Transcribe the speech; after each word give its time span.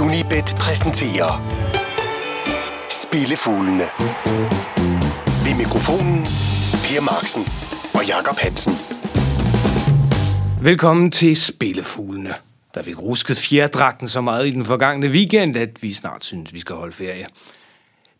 Unibet 0.00 0.56
præsenterer 0.60 1.30
Spillefuglene. 2.90 3.84
Ved 5.44 5.56
mikrofonen 5.56 6.18
Per 6.84 7.00
Marksen 7.00 7.42
og 7.94 8.06
Jakob 8.08 8.36
Hansen. 8.36 8.72
Velkommen 10.62 11.10
til 11.10 11.36
Spillefuglene. 11.36 12.34
Der 12.74 12.82
fik 12.82 13.02
rusket 13.02 13.36
fjerdragten 13.36 14.08
så 14.08 14.20
meget 14.20 14.46
i 14.46 14.50
den 14.50 14.64
forgangne 14.64 15.06
weekend, 15.06 15.56
at 15.56 15.82
vi 15.82 15.92
snart 15.92 16.24
synes, 16.24 16.54
vi 16.54 16.60
skal 16.60 16.76
holde 16.76 16.92
ferie. 16.92 17.26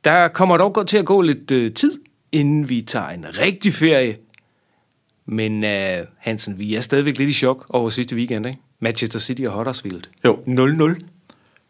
Der 0.05 0.29
kommer 0.29 0.57
dog 0.57 0.75
godt 0.75 0.89
til 0.89 0.97
at 0.97 1.07
gå 1.07 1.21
lidt 1.21 1.51
øh, 1.51 1.75
tid, 1.75 1.99
inden 2.33 2.69
vi 2.69 2.83
tager 2.83 3.09
en 3.09 3.27
rigtig 3.39 3.75
ferie. 3.75 4.17
Men 5.27 5.65
øh, 5.65 6.07
Hansen, 6.19 6.59
vi 6.59 6.75
er 6.75 6.81
stadigvæk 6.81 7.19
lidt 7.19 7.31
i 7.31 7.33
chok 7.33 7.67
over 7.69 7.91
sidste 7.91 8.17
weekend, 8.17 8.47
ikke? 8.47 8.59
Manchester 8.81 9.19
City 9.19 9.43
og 9.43 9.53
Huddersfield. 9.53 10.03
Jo. 10.25 10.35
0-0. 10.47 11.14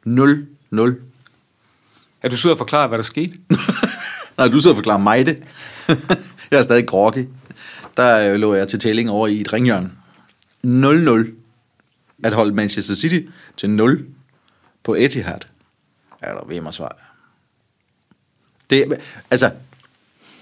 0-0. 0.06 0.80
Er 2.22 2.28
du 2.28 2.36
sød 2.36 2.52
at 2.52 2.58
forklare, 2.58 2.88
hvad 2.88 2.98
der 2.98 3.04
skete? 3.04 3.38
Nej, 4.38 4.48
du 4.48 4.58
sidder 4.58 4.70
og 4.70 4.76
forklarer 4.76 4.98
mig 4.98 5.26
det. 5.26 5.42
jeg 6.50 6.58
er 6.58 6.62
stadig 6.62 6.86
groggy. 6.86 7.28
Der 7.96 8.32
øh, 8.32 8.40
lå 8.40 8.54
jeg 8.54 8.68
til 8.68 8.78
tælling 8.78 9.10
over 9.10 9.28
i 9.28 9.40
et 9.40 9.52
ringhjørne. 9.52 9.90
0-0. 10.64 11.30
At 12.24 12.32
holde 12.32 12.54
Manchester 12.54 12.94
City 12.94 13.20
til 13.56 13.70
0 13.70 14.06
på 14.82 14.94
Etihad. 14.94 15.40
Er 16.22 16.34
der 16.34 16.46
ved 16.46 16.60
mig 16.60 16.74
svar. 16.74 17.16
Det, 18.70 18.98
altså, 19.30 19.50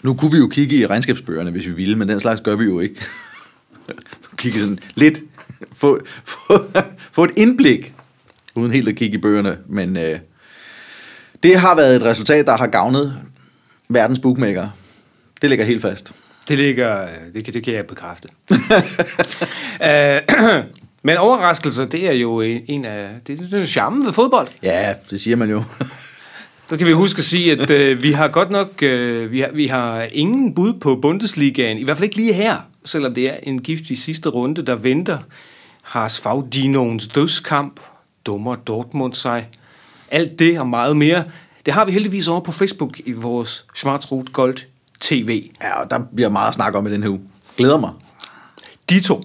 nu 0.03 0.15
kunne 0.15 0.33
vi 0.33 0.39
jo 0.39 0.49
kigge 0.49 0.77
i 0.77 0.87
regnskabsbøgerne, 0.87 1.51
hvis 1.51 1.67
vi 1.67 1.73
ville, 1.73 1.97
men 1.97 2.09
den 2.09 2.21
slags 2.21 2.41
gør 2.41 2.57
vi 2.57 2.65
jo 2.65 2.81
ikke. 2.81 3.01
kigge 4.37 4.61
sådan 4.61 4.79
lidt, 4.95 5.21
få, 5.73 6.01
få, 6.25 6.67
få 7.13 7.25
et 7.25 7.31
indblik, 7.37 7.95
uden 8.55 8.73
helt 8.73 8.89
at 8.89 8.97
kigge 8.97 9.19
i 9.19 9.21
bøgerne, 9.21 9.59
men 9.67 9.97
øh, 9.97 10.19
det 11.43 11.59
har 11.59 11.77
været 11.77 11.97
et 11.97 12.03
resultat, 12.03 12.47
der 12.47 12.57
har 12.57 12.67
gavnet 12.67 13.17
verdens 13.89 14.19
bookmaker. 14.19 14.69
Det 15.43 15.51
ligger 15.51 15.65
helt 15.65 15.83
fast. 15.83 16.13
Det 16.49 16.59
ligger, 16.59 17.03
øh, 17.03 17.09
det, 17.35 17.45
kan- 17.45 17.55
det 17.55 17.65
kan 17.65 17.75
jeg 17.75 17.87
bekræfte. 17.87 18.29
Øh, 19.85 20.21
Men 21.05 21.17
overraskelser, 21.17 21.85
det 21.85 22.09
er 22.09 22.13
jo 22.13 22.41
en 22.41 22.85
af, 22.85 23.09
det 23.27 23.53
er 23.55 23.59
jo 23.59 23.67
charmen 23.67 24.05
ved 24.07 24.13
fodbold. 24.13 24.49
Ja, 24.63 24.95
det 25.11 25.21
siger 25.21 25.37
man 25.37 25.51
jo. 25.51 25.63
Så 26.71 26.77
kan 26.79 26.87
vi 26.87 26.93
huske 26.93 27.19
at 27.19 27.25
sige, 27.25 27.53
at 27.53 27.71
øh, 27.71 28.03
vi 28.03 28.13
har 28.13 28.29
godt 28.29 28.51
nok, 28.51 28.83
øh, 28.83 29.33
vi, 29.33 29.41
har, 29.41 29.49
vi 29.53 29.67
har 29.67 30.03
ingen 30.13 30.55
bud 30.55 30.73
på 30.81 30.97
Bundesligaen, 31.03 31.79
i 31.79 31.85
hvert 31.85 31.97
fald 31.97 32.05
ikke 32.05 32.17
lige 32.17 32.33
her, 32.33 32.57
selvom 32.85 33.15
det 33.15 33.31
er 33.31 33.37
en 33.43 33.63
giftig 33.63 33.99
sidste 33.99 34.29
runde, 34.29 34.63
der 34.67 34.75
venter. 34.77 35.19
Har 35.83 36.09
Svagdinoens 36.09 37.07
dødskamp, 37.09 37.81
dummer 38.27 38.55
Dortmund 38.55 39.15
sig, 39.15 39.49
alt 40.11 40.39
det 40.39 40.61
og 40.61 40.67
meget 40.67 40.97
mere. 40.97 41.25
Det 41.67 41.75
har 41.75 41.85
vi 41.85 41.93
heldigvis 41.93 42.29
over 42.29 42.41
på 42.41 42.53
Facebook 42.53 43.01
i 43.01 43.13
vores 43.13 43.67
Schwarzrot 43.75 44.33
Gold 44.33 44.57
TV. 45.01 45.51
Ja, 45.63 45.83
og 45.83 45.91
der 45.91 46.01
bliver 46.15 46.29
meget 46.29 46.49
at 46.49 46.55
snakke 46.55 46.79
om 46.79 46.87
i 46.87 46.91
den 46.91 47.03
her 47.03 47.11
uge. 47.11 47.23
Glæder 47.57 47.81
mig. 47.81 47.93
De 48.91 49.01
to. 49.01 49.23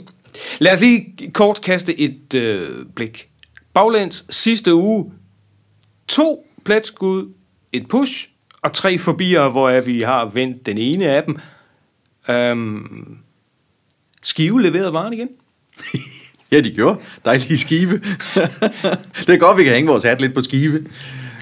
Lad 0.60 0.74
os 0.74 0.80
lige 0.80 1.32
kort 1.34 1.62
kaste 1.62 2.00
et 2.00 2.34
øh, 2.34 2.86
blik. 2.96 3.30
Baglæns 3.74 4.26
sidste 4.30 4.74
uge. 4.74 5.12
To 6.08 6.48
pletskud, 6.66 7.34
et 7.74 7.88
push 7.88 8.30
og 8.62 8.74
tre 8.74 8.98
forbier, 8.98 9.50
hvor 9.50 9.80
vi 9.82 10.02
har 10.02 10.26
vendt 10.26 10.66
den 10.66 10.78
ene 10.78 11.06
af 11.06 11.24
dem. 11.24 11.38
Øhm, 12.30 13.18
Skive 14.22 14.62
leverede 14.62 14.94
varen 14.94 15.14
igen. 15.14 15.30
Ja, 16.52 16.60
de 16.60 16.72
gjorde. 16.72 17.00
Dejlige 17.26 17.58
skive. 17.58 17.92
det 19.28 19.30
er 19.30 19.38
godt, 19.38 19.58
vi 19.58 19.64
kan 19.64 19.74
hænge 19.74 19.90
vores 19.90 20.04
hat 20.04 20.22
lidt 20.22 20.34
på 20.34 20.42
skive. 20.42 20.86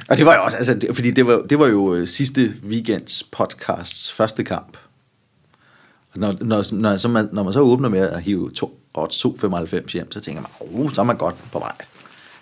Og 0.10 0.18
det 0.18 0.26
var 0.26 0.36
jo 0.36 0.44
også, 0.44 0.58
altså, 0.58 0.74
det, 0.74 0.96
fordi 0.96 1.12
det 1.12 1.28
var, 1.28 1.42
det 1.50 1.60
var 1.60 1.68
jo 1.68 1.96
øh, 1.96 2.08
sidste 2.08 2.54
weekends 2.68 3.24
podcasts 3.24 4.12
første 4.12 4.44
kamp. 4.44 4.78
Og 6.14 6.20
Når, 6.20 6.36
når, 6.42 6.74
når, 6.74 6.98
så 6.98 7.08
man, 7.08 7.30
når 7.32 7.44
man 7.44 7.54
så 7.54 7.60
åbner 7.60 7.90
med 7.90 8.00
at 8.00 8.24
hive 8.24 8.52
to, 8.52 8.80
odds 8.94 9.26
2,95 9.26 9.92
hjem, 9.94 10.12
så 10.12 10.22
tænker 10.22 10.42
man, 10.42 10.52
oh, 10.60 10.92
så 10.94 11.02
er 11.02 11.06
man 11.06 11.18
godt 11.18 11.36
på 11.52 11.60
vej. 11.60 11.76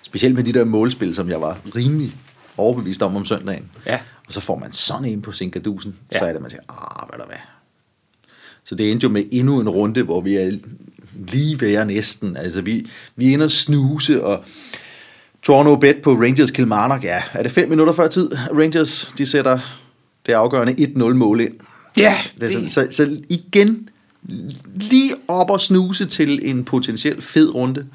Specielt 0.01 0.35
med 0.35 0.43
de 0.43 0.53
der 0.53 0.63
målspil, 0.63 1.15
som 1.15 1.29
jeg 1.29 1.41
var 1.41 1.57
rimelig 1.75 2.13
overbevist 2.57 3.01
om 3.01 3.15
om 3.15 3.25
søndagen. 3.25 3.71
Ja. 3.85 3.99
Og 4.27 4.31
så 4.33 4.39
får 4.39 4.59
man 4.59 4.71
sådan 4.71 5.05
en 5.05 5.21
på 5.21 5.31
Sinkadusen. 5.31 5.95
Ja. 6.11 6.19
så 6.19 6.25
er 6.25 6.33
det, 6.33 6.41
man 6.41 6.51
siger, 6.51 6.61
ah, 6.69 7.09
hvad 7.09 7.19
der 7.19 7.25
hvad. 7.25 7.37
Så 8.63 8.75
det 8.75 8.91
endte 8.91 9.03
jo 9.03 9.09
med 9.09 9.23
endnu 9.31 9.59
en 9.59 9.69
runde, 9.69 10.03
hvor 10.03 10.21
vi 10.21 10.35
er 10.35 10.51
lige 11.27 11.71
jer 11.71 11.83
næsten. 11.83 12.37
Altså, 12.37 12.61
vi, 12.61 12.87
vi 13.15 13.29
er 13.29 13.33
inde 13.33 13.45
og 13.45 13.51
snuse, 13.51 14.23
og 14.23 14.43
Toronto 15.43 15.75
bet 15.75 15.95
på 16.01 16.13
Rangers 16.13 16.51
Kilmarnock. 16.51 17.03
Ja, 17.03 17.23
er 17.33 17.43
det 17.43 17.51
fem 17.51 17.69
minutter 17.69 17.93
før 17.93 18.07
tid? 18.07 18.29
Rangers, 18.35 19.11
de 19.17 19.25
sætter 19.25 19.59
det 20.25 20.33
afgørende 20.33 20.73
1-0 20.73 21.13
mål 21.13 21.41
ind. 21.41 21.53
Ja, 21.97 22.17
Det 22.41 22.55
er 22.55 22.67
så, 22.69 22.73
så, 22.73 22.87
så 22.91 23.17
igen, 23.29 23.89
lige 24.75 25.13
op 25.27 25.49
og 25.49 25.61
snuse 25.61 26.05
til 26.05 26.49
en 26.49 26.63
potentiel 26.65 27.21
fed 27.21 27.55
runde, 27.55 27.85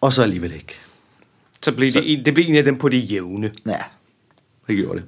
og 0.00 0.12
så 0.12 0.22
alligevel 0.22 0.52
ikke. 0.52 0.74
så 1.62 1.72
blev 1.72 1.90
det, 1.92 2.12
en- 2.18 2.24
det 2.24 2.34
blev 2.34 2.44
en 2.48 2.54
af 2.54 2.64
dem 2.64 2.76
på 2.78 2.88
det 2.88 3.10
jævne. 3.10 3.50
Ja, 3.66 3.78
det 4.68 4.76
gjorde 4.76 4.98
det. 4.98 5.06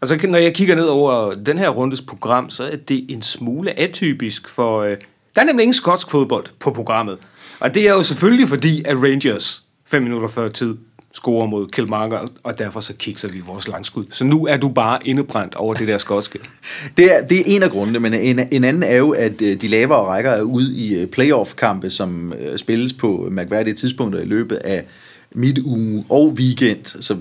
Og 0.00 0.08
så 0.08 0.18
når 0.28 0.38
jeg 0.38 0.54
kigger 0.54 0.74
ned 0.74 0.84
over 0.84 1.32
den 1.32 1.58
her 1.58 1.68
rundes 1.68 2.00
program, 2.02 2.50
så 2.50 2.64
er 2.64 2.76
det 2.76 3.06
en 3.10 3.22
smule 3.22 3.78
atypisk, 3.78 4.48
for 4.48 4.80
øh, 4.80 4.96
der 5.36 5.42
er 5.42 5.46
nemlig 5.46 5.62
ingen 5.62 5.74
skotsk 5.74 6.10
fodbold 6.10 6.44
på 6.58 6.70
programmet. 6.70 7.18
Og 7.60 7.74
det 7.74 7.88
er 7.88 7.92
jo 7.92 8.02
selvfølgelig 8.02 8.48
fordi, 8.48 8.82
at 8.86 8.96
Rangers 8.96 9.62
fem 9.86 10.02
minutter 10.02 10.28
før 10.28 10.48
tid 10.48 10.76
scorer 11.12 11.46
mod 11.46 11.68
Kilmarnock, 11.68 12.32
og 12.42 12.58
derfor 12.58 12.80
så 12.80 12.94
kikser 12.96 13.28
vi 13.28 13.40
vores 13.40 13.68
langskud. 13.68 14.04
Så 14.10 14.24
nu 14.24 14.46
er 14.46 14.56
du 14.56 14.68
bare 14.68 14.98
indebrændt 15.04 15.54
over 15.54 15.74
det 15.74 15.88
der 15.88 15.98
skotske. 15.98 16.38
Det 16.96 17.16
er, 17.16 17.26
det 17.26 17.40
er 17.40 17.42
en 17.46 17.62
af 17.62 17.70
grundene, 17.70 18.00
men 18.00 18.14
en, 18.14 18.48
en 18.50 18.64
anden 18.64 18.82
er 18.82 18.96
jo, 18.96 19.10
at 19.10 19.42
øh, 19.42 19.60
de 19.60 19.68
lavere 19.68 20.04
rækker 20.04 20.30
er 20.30 20.42
ude 20.42 20.74
i 20.76 20.94
øh, 20.94 21.06
playoff-kampe, 21.06 21.90
som 21.90 22.32
øh, 22.32 22.58
spilles 22.58 22.92
på 22.92 23.28
mærkværdige 23.30 23.74
tidspunkter 23.74 24.20
i 24.20 24.24
løbet 24.24 24.56
af 24.56 24.84
midtuge 25.32 26.04
og 26.08 26.28
weekend. 26.28 27.02
Så, 27.02 27.16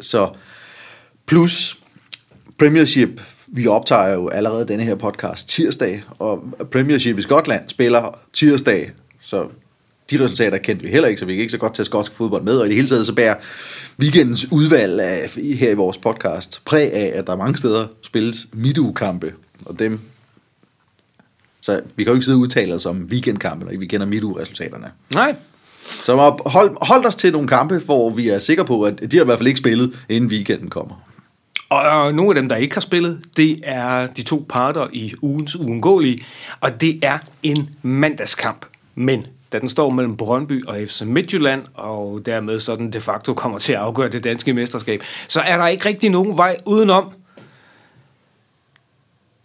så 0.00 0.30
plus 1.26 1.78
Premiership, 2.58 3.20
vi 3.52 3.66
optager 3.66 4.08
jo 4.08 4.28
allerede 4.28 4.68
denne 4.68 4.82
her 4.84 4.94
podcast 4.94 5.48
tirsdag, 5.48 6.02
og 6.18 6.44
Premiership 6.72 7.18
i 7.18 7.22
Skotland 7.22 7.68
spiller 7.68 8.18
tirsdag, 8.32 8.90
så 9.20 9.46
de 10.10 10.24
resultater 10.24 10.58
kendte 10.58 10.84
vi 10.84 10.90
heller 10.90 11.08
ikke, 11.08 11.20
så 11.20 11.26
vi 11.26 11.32
kan 11.34 11.40
ikke 11.40 11.52
så 11.52 11.58
godt 11.58 11.74
tage 11.74 11.84
skotsk 11.84 12.12
fodbold 12.12 12.42
med, 12.42 12.56
og 12.56 12.66
i 12.66 12.68
det 12.68 12.76
hele 12.76 12.88
taget 12.88 13.06
så 13.06 13.14
bærer 13.14 13.34
weekendens 14.00 14.52
udvalg 14.52 15.00
af, 15.00 15.30
her 15.34 15.70
i 15.70 15.74
vores 15.74 15.98
podcast 15.98 16.62
præg 16.64 16.92
af, 16.92 17.12
at 17.14 17.26
der 17.26 17.36
mange 17.36 17.56
steder 17.58 17.86
spilles 18.02 18.46
midtugekampe, 18.52 19.34
og 19.66 19.78
dem 19.78 20.00
så 21.60 21.80
vi 21.96 22.04
kan 22.04 22.10
jo 22.10 22.14
ikke 22.14 22.24
sidde 22.24 22.36
og 22.36 22.40
udtale 22.40 22.74
os 22.74 22.86
om 22.86 23.08
weekendkampe, 23.10 23.64
når 23.64 23.78
vi 23.78 23.86
kender 23.86 24.06
midtugeresultaterne. 24.06 24.90
Nej, 25.14 25.34
Så 26.04 26.16
hold, 26.46 26.76
hold 26.86 27.06
os 27.06 27.16
til 27.16 27.32
nogle 27.32 27.48
kampe, 27.48 27.78
hvor 27.78 28.10
vi 28.10 28.28
er 28.28 28.38
sikre 28.38 28.64
på, 28.64 28.82
at 28.82 29.12
de 29.12 29.16
har 29.16 29.24
i 29.24 29.26
hvert 29.26 29.38
fald 29.38 29.46
ikke 29.46 29.58
spillet, 29.58 30.04
inden 30.08 30.30
weekenden 30.30 30.70
kommer. 30.70 31.07
Og, 31.68 31.80
og 31.80 32.14
nogle 32.14 32.30
af 32.30 32.34
dem, 32.34 32.48
der 32.48 32.56
ikke 32.56 32.74
har 32.74 32.80
spillet, 32.80 33.20
det 33.36 33.60
er 33.62 34.06
de 34.06 34.22
to 34.22 34.46
parter 34.48 34.86
i 34.92 35.14
ugens 35.22 35.56
uundgåelige, 35.56 36.24
og 36.60 36.80
det 36.80 37.04
er 37.04 37.18
en 37.42 37.70
mandagskamp. 37.82 38.66
Men 38.94 39.26
da 39.52 39.58
den 39.58 39.68
står 39.68 39.90
mellem 39.90 40.16
Brøndby 40.16 40.64
og 40.64 40.76
FC 40.88 41.00
Midtjylland, 41.00 41.62
og 41.74 42.22
dermed 42.26 42.60
sådan 42.60 42.90
de 42.90 43.00
facto 43.00 43.34
kommer 43.34 43.58
til 43.58 43.72
at 43.72 43.78
afgøre 43.78 44.08
det 44.08 44.24
danske 44.24 44.54
mesterskab, 44.54 45.02
så 45.28 45.40
er 45.40 45.56
der 45.56 45.66
ikke 45.66 45.86
rigtig 45.86 46.10
nogen 46.10 46.36
vej 46.36 46.56
udenom. 46.66 47.10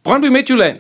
Brøndby 0.04 0.28
Midtjylland. 0.28 0.78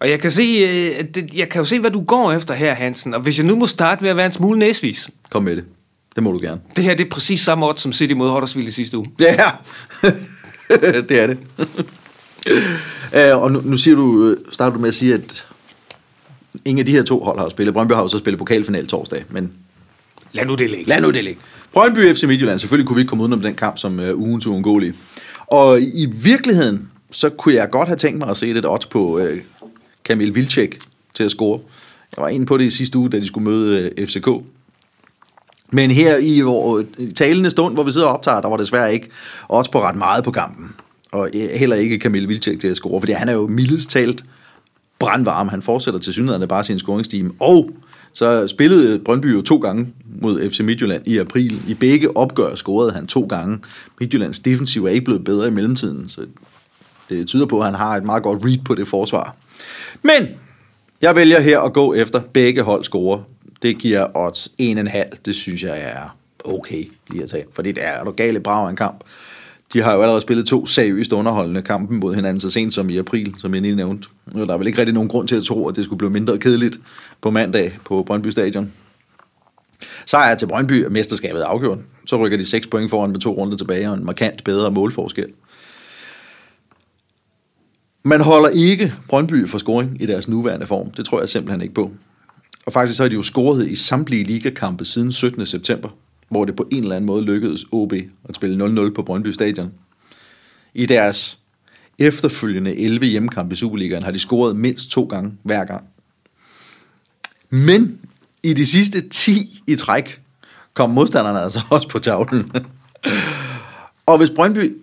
Og 0.00 0.10
jeg 0.10 0.20
kan, 0.20 0.30
se, 0.30 0.42
øh, 0.42 1.38
jeg 1.38 1.48
kan 1.48 1.58
jo 1.58 1.64
se, 1.64 1.80
hvad 1.80 1.90
du 1.90 2.04
går 2.04 2.32
efter 2.32 2.54
her, 2.54 2.74
Hansen. 2.74 3.14
Og 3.14 3.20
hvis 3.20 3.38
jeg 3.38 3.46
nu 3.46 3.56
må 3.56 3.66
starte 3.66 4.02
med 4.02 4.10
at 4.10 4.16
være 4.16 4.26
en 4.26 4.32
smule 4.32 4.58
næsvis. 4.58 5.10
Kom 5.30 5.42
med 5.42 5.56
det. 5.56 5.64
Det 6.14 6.22
må 6.22 6.32
du 6.32 6.38
gerne. 6.42 6.60
Det 6.76 6.84
her 6.84 6.94
det 6.94 7.06
er 7.06 7.10
præcis 7.10 7.40
samme 7.40 7.66
odds 7.66 7.80
som 7.80 7.92
City 7.92 8.14
mod 8.14 8.30
Huddersfield 8.30 8.68
i 8.68 8.70
sidste 8.70 8.98
uge. 8.98 9.06
Det 9.18 9.30
er 9.30 9.50
det. 11.08 11.10
er 11.10 11.26
det. 11.26 11.38
uh, 13.36 13.38
og 13.42 13.52
nu, 13.52 13.60
nu 13.64 13.76
siger 13.76 13.94
du, 13.96 14.28
øh, 14.28 14.36
starter 14.52 14.74
du 14.76 14.80
med 14.80 14.88
at 14.88 14.94
sige, 14.94 15.14
at 15.14 15.46
ingen 16.64 16.78
af 16.78 16.86
de 16.86 16.92
her 16.92 17.02
to 17.02 17.24
hold 17.24 17.38
har 17.38 17.48
spillet. 17.48 17.74
Brøndby 17.74 17.92
har 17.92 18.02
jo 18.02 18.08
så 18.08 18.18
spillet 18.18 18.38
pokalfinal 18.38 18.86
torsdag, 18.86 19.24
men 19.30 19.52
Lad 20.32 20.44
nu 20.44 20.54
det 20.54 20.70
ligge. 20.70 20.88
lad 20.88 21.00
nu 21.00 21.10
det 21.10 21.24
ligge. 21.24 21.40
Brøndby 21.72 22.14
FC 22.14 22.22
Midtjylland, 22.22 22.58
selvfølgelig 22.58 22.86
kunne 22.88 22.94
vi 22.96 23.00
ikke 23.00 23.08
komme 23.08 23.22
udenom 23.24 23.40
den 23.40 23.54
kamp 23.54 23.78
som 23.78 23.98
uh, 23.98 24.20
ugens 24.20 24.46
uundgåelige. 24.46 24.94
Og 25.46 25.80
i 25.80 26.06
virkeligheden, 26.06 26.90
så 27.10 27.28
kunne 27.30 27.54
jeg 27.54 27.70
godt 27.70 27.88
have 27.88 27.96
tænkt 27.98 28.18
mig 28.18 28.28
at 28.28 28.36
se 28.36 28.50
et 28.50 28.66
odds 28.66 28.86
på 28.86 29.20
uh, 29.20 29.28
Kamil 30.04 30.34
Vilcek 30.34 30.78
til 31.14 31.24
at 31.24 31.30
score. 31.30 31.60
Jeg 32.16 32.22
var 32.22 32.28
inde 32.28 32.46
på 32.46 32.56
det 32.58 32.64
i 32.64 32.70
sidste 32.70 32.98
uge, 32.98 33.10
da 33.10 33.20
de 33.20 33.26
skulle 33.26 33.50
møde 33.50 33.92
uh, 34.00 34.06
FCK. 34.08 34.28
Men 35.72 35.90
her 35.90 36.16
i 36.16 36.40
hvor, 36.40 36.84
talende 37.14 37.50
stund, 37.50 37.74
hvor 37.74 37.82
vi 37.82 37.92
sidder 37.92 38.06
og 38.06 38.14
optager, 38.14 38.40
der 38.40 38.48
var 38.48 38.56
desværre 38.56 38.94
ikke 38.94 39.08
også 39.48 39.70
på 39.70 39.82
ret 39.82 39.96
meget 39.96 40.24
på 40.24 40.30
kampen. 40.30 40.74
Og 41.12 41.30
eh, 41.34 41.50
heller 41.50 41.76
ikke 41.76 41.98
Kamil 41.98 42.28
Vilcek 42.28 42.60
til 42.60 42.68
at 42.68 42.76
score, 42.76 43.00
fordi 43.00 43.12
han 43.12 43.28
er 43.28 43.32
jo 43.32 43.46
mildest 43.46 43.90
talt 43.90 44.24
brandvarm. 44.98 45.48
Han 45.48 45.62
fortsætter 45.62 46.00
til 46.00 46.12
synligheden 46.12 46.48
bare 46.48 46.64
sin 46.64 46.78
scoringsteam. 46.78 47.34
Og 47.40 47.70
så 48.12 48.48
spillede 48.48 48.98
Brøndby 48.98 49.32
jo 49.32 49.42
to 49.42 49.56
gange 49.56 49.92
mod 50.22 50.50
FC 50.50 50.60
Midtjylland 50.60 51.08
i 51.08 51.18
april. 51.18 51.62
I 51.68 51.74
begge 51.74 52.16
opgør 52.16 52.54
scorede 52.54 52.92
han 52.92 53.06
to 53.06 53.26
gange. 53.26 53.58
Midtjyllands 54.00 54.38
defensiv 54.38 54.84
er 54.84 54.88
ikke 54.88 55.04
blevet 55.04 55.24
bedre 55.24 55.46
i 55.46 55.50
mellemtiden, 55.50 56.08
så 56.08 56.20
det 57.08 57.26
tyder 57.26 57.46
på, 57.46 57.58
at 57.58 57.64
han 57.64 57.74
har 57.74 57.96
et 57.96 58.04
meget 58.04 58.22
godt 58.22 58.44
read 58.44 58.64
på 58.64 58.74
det 58.74 58.88
forsvar. 58.88 59.36
Men 60.02 60.28
jeg 61.02 61.16
vælger 61.16 61.40
her 61.40 61.60
at 61.60 61.72
gå 61.72 61.94
efter 61.94 62.20
begge 62.32 62.62
hold 62.62 62.84
score 62.84 63.24
det 63.62 63.78
giver 63.78 64.06
odds 64.14 64.48
1,5. 64.62 65.20
Det 65.24 65.34
synes 65.34 65.62
jeg 65.62 65.80
er 65.80 66.16
okay 66.44 66.90
lige 67.10 67.22
at 67.22 67.30
tage. 67.30 67.44
Fordi 67.52 67.72
det 67.72 67.86
er 67.86 68.04
du 68.04 68.10
gale 68.10 68.40
brav 68.40 68.68
en 68.68 68.76
kamp. 68.76 69.04
De 69.72 69.82
har 69.82 69.94
jo 69.94 70.02
allerede 70.02 70.20
spillet 70.20 70.46
to 70.46 70.66
seriøst 70.66 71.12
underholdende 71.12 71.62
kampe 71.62 71.94
mod 71.94 72.14
hinanden 72.14 72.40
så 72.40 72.50
sent 72.50 72.74
som 72.74 72.90
i 72.90 72.98
april, 72.98 73.34
som 73.38 73.54
jeg 73.54 73.62
lige 73.62 73.74
nævnte. 73.74 74.08
Der 74.34 74.54
er 74.54 74.58
vel 74.58 74.66
ikke 74.66 74.78
rigtig 74.78 74.94
nogen 74.94 75.08
grund 75.08 75.28
til 75.28 75.36
at 75.36 75.44
tro, 75.44 75.68
at 75.68 75.76
det 75.76 75.84
skulle 75.84 75.98
blive 75.98 76.10
mindre 76.10 76.38
kedeligt 76.38 76.78
på 77.20 77.30
mandag 77.30 77.78
på 77.84 78.02
Brøndby 78.02 78.28
Stadion. 78.28 78.72
Sejr 80.06 80.34
til 80.34 80.46
Brøndby 80.46 80.72
er 80.72 80.88
mesterskabet 80.88 81.40
afgjort. 81.40 81.78
Så 82.06 82.16
rykker 82.16 82.38
de 82.38 82.44
6 82.44 82.66
point 82.66 82.90
foran 82.90 83.10
med 83.10 83.20
to 83.20 83.32
runder 83.32 83.56
tilbage 83.56 83.90
og 83.90 83.94
en 83.94 84.04
markant 84.04 84.44
bedre 84.44 84.70
målforskel. 84.70 85.26
Man 88.02 88.20
holder 88.20 88.48
ikke 88.48 88.94
Brøndby 89.08 89.48
for 89.48 89.58
scoring 89.58 90.02
i 90.02 90.06
deres 90.06 90.28
nuværende 90.28 90.66
form. 90.66 90.90
Det 90.90 91.04
tror 91.04 91.20
jeg 91.20 91.28
simpelthen 91.28 91.62
ikke 91.62 91.74
på. 91.74 91.90
Og 92.66 92.72
faktisk 92.72 92.96
så 92.96 93.02
har 93.02 93.08
de 93.08 93.14
jo 93.14 93.22
scoret 93.22 93.68
i 93.68 93.74
samtlige 93.74 94.24
ligakampe 94.24 94.84
siden 94.84 95.12
17. 95.12 95.46
september, 95.46 95.88
hvor 96.28 96.44
det 96.44 96.56
på 96.56 96.68
en 96.72 96.82
eller 96.82 96.96
anden 96.96 97.06
måde 97.06 97.24
lykkedes 97.24 97.64
OB 97.72 97.92
at 98.28 98.34
spille 98.34 98.86
0-0 98.88 98.90
på 98.94 99.02
Brøndby 99.02 99.28
Stadion. 99.28 99.72
I 100.74 100.86
deres 100.86 101.38
efterfølgende 101.98 102.76
11 102.76 103.06
hjemmekampe 103.06 103.52
i 103.52 103.56
Superligaen 103.56 104.02
har 104.02 104.10
de 104.10 104.18
scoret 104.18 104.56
mindst 104.56 104.90
to 104.90 105.04
gange 105.04 105.32
hver 105.42 105.64
gang. 105.64 105.84
Men 107.50 108.00
i 108.42 108.54
de 108.54 108.66
sidste 108.66 109.08
10 109.08 109.62
i 109.66 109.76
træk 109.76 110.20
kom 110.74 110.90
modstanderne 110.90 111.40
altså 111.40 111.60
også 111.70 111.88
på 111.88 111.98
tavlen. 111.98 112.52
og 114.06 114.18
hvis 114.18 114.30
Brøndby 114.30 114.76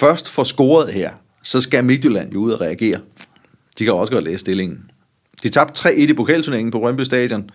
først 0.00 0.28
får 0.30 0.44
scoret 0.44 0.92
her, 0.92 1.10
så 1.42 1.60
skal 1.60 1.84
Midtjylland 1.84 2.32
jo 2.32 2.38
ud 2.38 2.52
og 2.52 2.60
reagere. 2.60 3.00
De 3.78 3.84
kan 3.84 3.92
også 3.92 4.12
godt 4.12 4.24
læse 4.24 4.38
stillingen. 4.38 4.90
De 5.44 5.48
tabte 5.48 5.88
3-1 5.88 5.92
i 5.92 6.12
pokalturneringen 6.12 6.70
på 6.70 6.78
Brøndby 6.78 7.00
Stadion. 7.00 7.50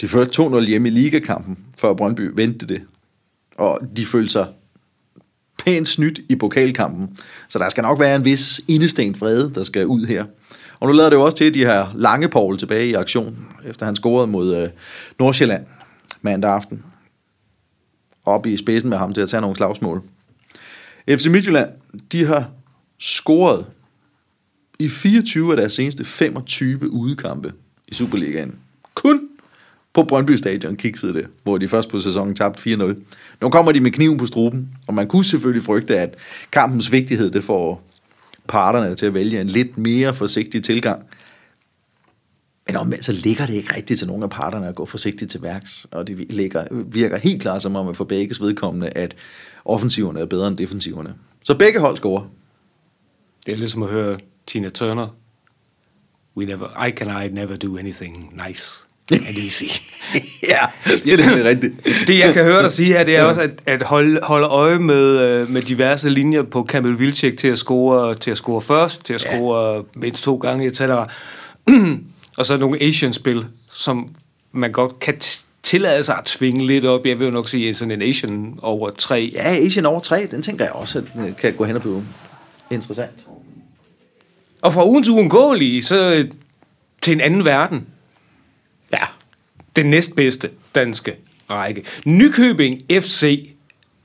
De 0.00 0.08
førte 0.08 0.42
2-0 0.42 0.60
hjemme 0.60 0.88
i 0.88 0.90
ligakampen, 0.90 1.58
før 1.78 1.94
Brøndby 1.94 2.30
vendte 2.34 2.66
det. 2.66 2.82
Og 3.56 3.80
de 3.96 4.06
følte 4.06 4.32
sig 4.32 4.46
pænt 5.64 5.88
snydt 5.88 6.20
i 6.28 6.36
pokalkampen. 6.36 7.18
Så 7.48 7.58
der 7.58 7.68
skal 7.68 7.82
nok 7.82 8.00
være 8.00 8.16
en 8.16 8.24
vis 8.24 8.60
indestængt 8.68 9.18
fred, 9.18 9.50
der 9.50 9.64
skal 9.64 9.86
ud 9.86 10.06
her. 10.06 10.24
Og 10.80 10.88
nu 10.88 10.92
lader 10.92 11.10
det 11.10 11.16
jo 11.16 11.22
også 11.22 11.36
til, 11.36 11.44
at 11.44 11.54
de 11.54 11.64
har 11.64 11.92
lange 11.94 12.28
Paul 12.28 12.58
tilbage 12.58 12.86
i 12.86 12.94
aktion, 12.94 13.46
efter 13.64 13.86
han 13.86 13.96
scorede 13.96 14.26
mod 14.26 14.56
øh, 14.56 14.68
Nordsjælland 15.18 15.66
mandag 16.22 16.50
aften. 16.50 16.82
Op 18.24 18.46
i 18.46 18.56
spidsen 18.56 18.90
med 18.90 18.98
ham 18.98 19.14
til 19.14 19.20
at 19.20 19.28
tage 19.28 19.40
nogle 19.40 19.56
slagsmål. 19.56 20.02
FC 21.08 21.26
Midtjylland, 21.26 21.70
de 22.12 22.26
har 22.26 22.50
scoret 22.98 23.66
i 24.78 24.88
24 24.88 25.50
af 25.50 25.56
deres 25.56 25.72
seneste 25.72 26.04
25 26.04 26.90
udekampe 26.90 27.52
i 27.88 27.94
Superligaen. 27.94 28.58
Kun 28.94 29.28
på 29.92 30.02
Brøndby 30.02 30.30
Stadion 30.30 30.76
kiksede 30.76 31.14
det, 31.14 31.26
hvor 31.42 31.58
de 31.58 31.68
først 31.68 31.88
på 31.88 32.00
sæsonen 32.00 32.34
tabte 32.34 32.74
4-0. 32.74 32.94
Nu 33.40 33.50
kommer 33.50 33.72
de 33.72 33.80
med 33.80 33.90
kniven 33.90 34.18
på 34.18 34.26
struben, 34.26 34.68
og 34.86 34.94
man 34.94 35.08
kunne 35.08 35.24
selvfølgelig 35.24 35.62
frygte, 35.62 35.98
at 35.98 36.16
kampens 36.52 36.92
vigtighed 36.92 37.30
det 37.30 37.44
får 37.44 37.82
parterne 38.46 38.94
til 38.94 39.06
at 39.06 39.14
vælge 39.14 39.40
en 39.40 39.46
lidt 39.46 39.78
mere 39.78 40.14
forsigtig 40.14 40.62
tilgang. 40.62 41.06
Men 42.66 42.76
omvendt 42.76 43.04
så 43.04 43.12
ligger 43.12 43.46
det 43.46 43.54
ikke 43.54 43.74
rigtigt 43.76 43.98
til 43.98 44.06
nogle 44.06 44.24
af 44.24 44.30
parterne 44.30 44.68
at 44.68 44.74
gå 44.74 44.84
forsigtigt 44.84 45.30
til 45.30 45.42
værks, 45.42 45.86
og 45.90 46.06
det 46.06 46.32
ligger, 46.32 46.64
virker 46.70 47.18
helt 47.18 47.42
klart 47.42 47.62
som 47.62 47.76
om 47.76 47.88
at 47.88 47.96
for 47.96 48.04
begges 48.04 48.40
vedkommende, 48.40 48.88
at 48.88 49.16
offensiverne 49.64 50.20
er 50.20 50.26
bedre 50.26 50.48
end 50.48 50.56
defensiverne. 50.56 51.14
Så 51.42 51.58
begge 51.58 51.80
hold 51.80 51.96
scorer. 51.96 52.30
Det 53.46 53.52
er 53.52 53.56
ligesom 53.56 53.82
at 53.82 53.88
høre 53.88 54.18
Tina 54.46 54.68
Turner. 54.68 55.08
We 56.36 56.44
never, 56.44 56.86
I 56.86 56.90
can 56.90 57.24
I 57.24 57.28
never 57.28 57.56
do 57.56 57.78
anything 57.78 58.32
nice 58.46 58.86
and 59.10 59.38
easy. 59.38 59.64
ja, 60.52 60.58
det 60.84 61.20
er 61.20 61.44
rigtigt. 61.44 61.74
det, 62.06 62.18
jeg 62.18 62.34
kan 62.34 62.44
høre 62.44 62.62
dig 62.62 62.72
sige 62.72 62.92
her, 62.92 63.04
det 63.04 63.16
er 63.16 63.22
også 63.22 63.40
at, 63.40 63.50
at 63.66 63.82
holde, 63.82 64.20
holde 64.22 64.46
øje 64.46 64.78
med, 64.78 65.20
øh, 65.20 65.50
med 65.50 65.62
diverse 65.62 66.08
linjer 66.08 66.42
på 66.42 66.62
Kamil 66.62 66.98
Vilcek 66.98 67.38
til 67.38 67.48
at 67.48 67.58
score, 67.58 68.14
til 68.14 68.30
at 68.30 68.36
score 68.36 68.62
først, 68.62 69.04
til 69.04 69.14
at 69.14 69.20
score 69.20 69.74
ja. 69.74 69.82
mindst 69.94 70.24
to 70.24 70.36
gange, 70.36 70.66
etc. 70.66 70.80
og 72.38 72.46
så 72.46 72.56
nogle 72.56 72.82
Asian-spil, 72.82 73.46
som 73.72 74.08
man 74.52 74.72
godt 74.72 74.98
kan 74.98 75.18
tillade 75.62 76.02
sig 76.02 76.18
at 76.18 76.24
tvinge 76.24 76.66
lidt 76.66 76.84
op. 76.84 77.06
Jeg 77.06 77.18
vil 77.18 77.24
jo 77.24 77.30
nok 77.30 77.48
sige 77.48 77.74
sådan 77.74 77.90
en 77.90 78.02
Asian 78.02 78.58
over 78.62 78.90
3. 78.90 79.30
Ja, 79.32 79.56
Asian 79.56 79.86
over 79.86 80.00
3, 80.00 80.26
den 80.26 80.42
tænker 80.42 80.64
jeg 80.64 80.72
også, 80.72 80.98
at 80.98 81.36
kan 81.36 81.54
gå 81.54 81.64
hen 81.64 81.76
og 81.76 81.82
blive 81.82 82.04
interessant. 82.70 83.26
Og 84.64 84.72
fra 84.72 84.86
ugens 84.86 85.08
uundgåelige, 85.08 85.82
så 85.82 86.28
til 87.02 87.12
en 87.12 87.20
anden 87.20 87.44
verden. 87.44 87.86
Ja. 88.92 89.04
Den 89.76 89.86
næstbedste 89.86 90.50
danske 90.74 91.14
række. 91.50 91.84
Nykøbing 92.04 92.80
FC 92.90 93.50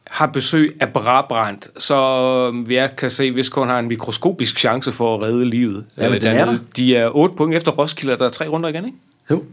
har 0.08 0.26
besøg 0.28 0.78
af 0.80 0.94
Brabrand, 0.94 1.62
så 1.78 2.66
jeg 2.70 2.96
kan 2.96 3.12
se, 3.12 3.32
hvis 3.32 3.50
kun 3.50 3.68
har 3.68 3.80
en 3.80 3.88
mikroskopisk 3.88 4.60
chance 4.60 4.92
for 4.92 5.16
at 5.16 5.22
redde 5.22 5.46
livet. 5.46 5.86
Ja, 5.98 6.10
men 6.10 6.22
den 6.22 6.28
er 6.28 6.46
der. 6.46 6.58
De 6.76 6.96
er 6.96 7.16
8 7.16 7.36
point 7.36 7.56
efter 7.56 7.72
Roskilde, 7.72 8.18
der 8.18 8.26
er 8.26 8.30
tre 8.30 8.48
runder 8.48 8.70
igen, 8.70 8.86
ikke? 8.86 8.98
Jo. 9.32 9.44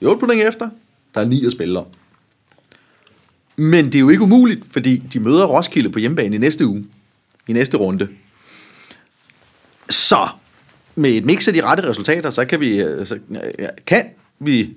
De 0.00 0.04
er 0.04 0.08
8 0.08 0.20
point 0.20 0.42
efter. 0.42 0.70
Der 1.14 1.20
er 1.20 1.24
9 1.24 1.46
at 1.46 1.52
spille 1.52 1.78
om. 1.78 1.86
Men 3.56 3.84
det 3.84 3.94
er 3.94 4.00
jo 4.00 4.08
ikke 4.08 4.22
umuligt, 4.22 4.64
fordi 4.70 4.96
de 4.96 5.20
møder 5.20 5.46
Roskilde 5.46 5.90
på 5.90 5.98
hjemmebane 5.98 6.36
i 6.36 6.38
næste 6.38 6.66
uge. 6.66 6.84
I 7.48 7.52
næste 7.52 7.76
runde. 7.76 8.08
Så 9.90 10.28
med 10.98 11.10
et 11.10 11.24
mix 11.24 11.48
af 11.48 11.54
de 11.54 11.64
rette 11.64 11.88
resultater, 11.88 12.30
så 12.30 12.44
kan 12.44 12.60
vi, 12.60 12.80
øh, 12.80 13.06
så 13.06 13.18
øh, 13.30 13.68
kan 13.86 14.04
vi 14.38 14.76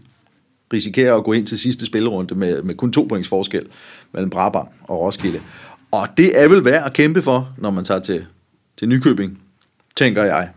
risikere 0.73 1.15
at 1.15 1.23
gå 1.23 1.33
ind 1.33 1.47
til 1.47 1.59
sidste 1.59 1.85
spillerunde 1.85 2.35
med, 2.35 2.62
med 2.62 2.75
kun 2.75 2.94
to 2.94 3.03
points 3.09 3.29
forskel 3.29 3.65
mellem 4.12 4.29
Brabant 4.29 4.69
og 4.83 5.00
Roskilde. 5.00 5.41
Og 5.91 6.07
det 6.18 6.41
er 6.41 6.47
vel 6.47 6.65
værd 6.65 6.85
at 6.85 6.94
kæmpe 6.94 7.21
for, 7.21 7.53
når 7.57 7.69
man 7.69 7.83
tager 7.83 8.00
til, 8.00 8.25
til 8.77 8.89
Nykøbing, 8.89 9.39
tænker 9.95 10.23
jeg. 10.23 10.50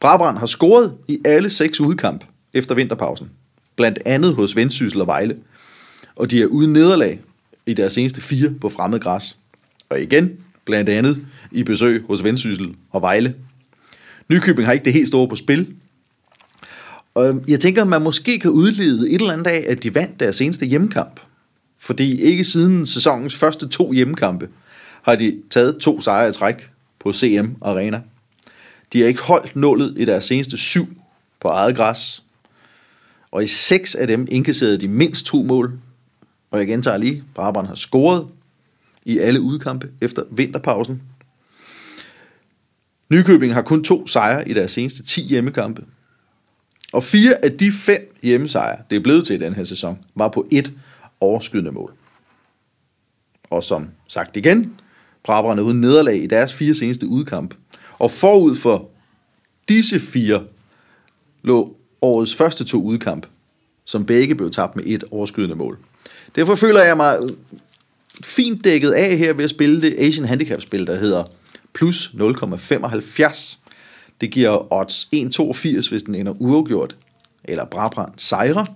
Brabrand 0.00 0.38
har 0.38 0.46
scoret 0.46 0.94
i 1.08 1.18
alle 1.24 1.50
seks 1.50 1.80
udkamp 1.80 2.24
efter 2.54 2.74
vinterpausen. 2.74 3.30
Blandt 3.76 3.98
andet 4.06 4.34
hos 4.34 4.56
Vendsyssel 4.56 5.00
og 5.00 5.06
Vejle. 5.06 5.36
Og 6.16 6.30
de 6.30 6.42
er 6.42 6.46
uden 6.46 6.72
nederlag 6.72 7.20
i 7.66 7.74
deres 7.74 7.92
seneste 7.92 8.20
fire 8.20 8.50
på 8.60 8.68
fremmed 8.68 9.00
græs. 9.00 9.36
Og 9.90 10.02
igen, 10.02 10.40
blandt 10.64 10.88
andet 10.88 11.26
i 11.52 11.62
besøg 11.62 12.04
hos 12.06 12.24
Vendsyssel 12.24 12.74
og 12.90 13.02
Vejle. 13.02 13.34
Nykøbing 14.28 14.66
har 14.66 14.72
ikke 14.72 14.84
det 14.84 14.92
helt 14.92 15.08
store 15.08 15.28
på 15.28 15.36
spil. 15.36 15.74
Og 17.14 17.42
jeg 17.48 17.60
tænker, 17.60 17.82
at 17.82 17.88
man 17.88 18.02
måske 18.02 18.38
kan 18.38 18.50
udlede 18.50 19.10
et 19.10 19.20
eller 19.20 19.32
andet 19.32 19.46
af, 19.46 19.64
at 19.68 19.82
de 19.82 19.94
vandt 19.94 20.20
deres 20.20 20.36
seneste 20.36 20.66
hjemmekamp. 20.66 21.20
Fordi 21.78 22.20
ikke 22.20 22.44
siden 22.44 22.86
sæsonens 22.86 23.36
første 23.36 23.68
to 23.68 23.92
hjemmekampe 23.92 24.48
har 25.02 25.14
de 25.16 25.42
taget 25.50 25.78
to 25.78 26.00
sejre 26.00 26.28
i 26.28 26.32
træk 26.32 26.70
på 26.98 27.12
CM 27.12 27.46
Arena. 27.60 28.00
De 28.92 29.00
har 29.00 29.08
ikke 29.08 29.22
holdt 29.22 29.56
nullet 29.56 29.94
i 29.96 30.04
deres 30.04 30.24
seneste 30.24 30.56
syv 30.56 30.88
på 31.40 31.48
eget 31.48 31.76
græs. 31.76 32.22
Og 33.30 33.44
i 33.44 33.46
seks 33.46 33.94
af 33.94 34.06
dem 34.06 34.26
indkasserede 34.30 34.78
de 34.78 34.88
mindst 34.88 35.26
to 35.26 35.42
mål. 35.42 35.78
Og 36.50 36.58
jeg 36.58 36.66
gentager 36.66 36.96
lige, 36.96 37.24
Brabant 37.34 37.68
har 37.68 37.74
scoret 37.74 38.26
i 39.04 39.18
alle 39.18 39.40
udkampe 39.40 39.90
efter 40.00 40.22
vinterpausen. 40.30 41.02
Nykøbing 43.10 43.54
har 43.54 43.62
kun 43.62 43.84
to 43.84 44.06
sejre 44.06 44.48
i 44.48 44.54
deres 44.54 44.72
seneste 44.72 45.02
10 45.02 45.22
hjemmekampe. 45.22 45.84
Og 46.92 47.04
fire 47.04 47.44
af 47.44 47.52
de 47.52 47.72
fem 47.72 48.18
hjemmesejre, 48.22 48.82
det 48.90 48.96
er 48.96 49.00
blevet 49.00 49.26
til 49.26 49.36
i 49.36 49.44
den 49.44 49.54
her 49.54 49.64
sæson, 49.64 49.98
var 50.14 50.28
på 50.28 50.48
et 50.50 50.72
overskydende 51.20 51.72
mål. 51.72 51.92
Og 53.50 53.64
som 53.64 53.90
sagt 54.08 54.36
igen, 54.36 54.80
Brabrand 55.24 55.60
er 55.60 55.64
uden 55.64 55.80
nederlag 55.80 56.22
i 56.22 56.26
deres 56.26 56.54
fire 56.54 56.74
seneste 56.74 57.06
udkamp. 57.06 57.54
Og 57.98 58.10
forud 58.10 58.56
for 58.56 58.90
disse 59.68 60.00
fire 60.00 60.44
lå 61.42 61.76
årets 62.02 62.34
første 62.34 62.64
to 62.64 62.82
udkamp, 62.82 63.26
som 63.84 64.06
begge 64.06 64.34
blev 64.34 64.50
tabt 64.50 64.76
med 64.76 64.84
et 64.86 65.04
overskydende 65.10 65.56
mål. 65.56 65.78
Derfor 66.36 66.54
føler 66.54 66.82
jeg 66.82 66.96
mig 66.96 67.18
fint 68.24 68.64
dækket 68.64 68.90
af 68.90 69.16
her 69.18 69.32
ved 69.32 69.44
at 69.44 69.50
spille 69.50 69.82
det 69.82 69.94
Asian 69.98 70.28
Handicap-spil, 70.28 70.86
der 70.86 70.96
hedder 70.96 71.24
plus 71.78 72.10
0,75. 72.14 73.58
Det 74.20 74.30
giver 74.30 74.72
odds 74.72 75.08
1,82, 75.14 75.90
hvis 75.90 76.02
den 76.02 76.14
ender 76.14 76.32
uafgjort, 76.32 76.96
eller 77.44 77.64
Brabrand 77.64 78.12
sejre, 78.16 78.66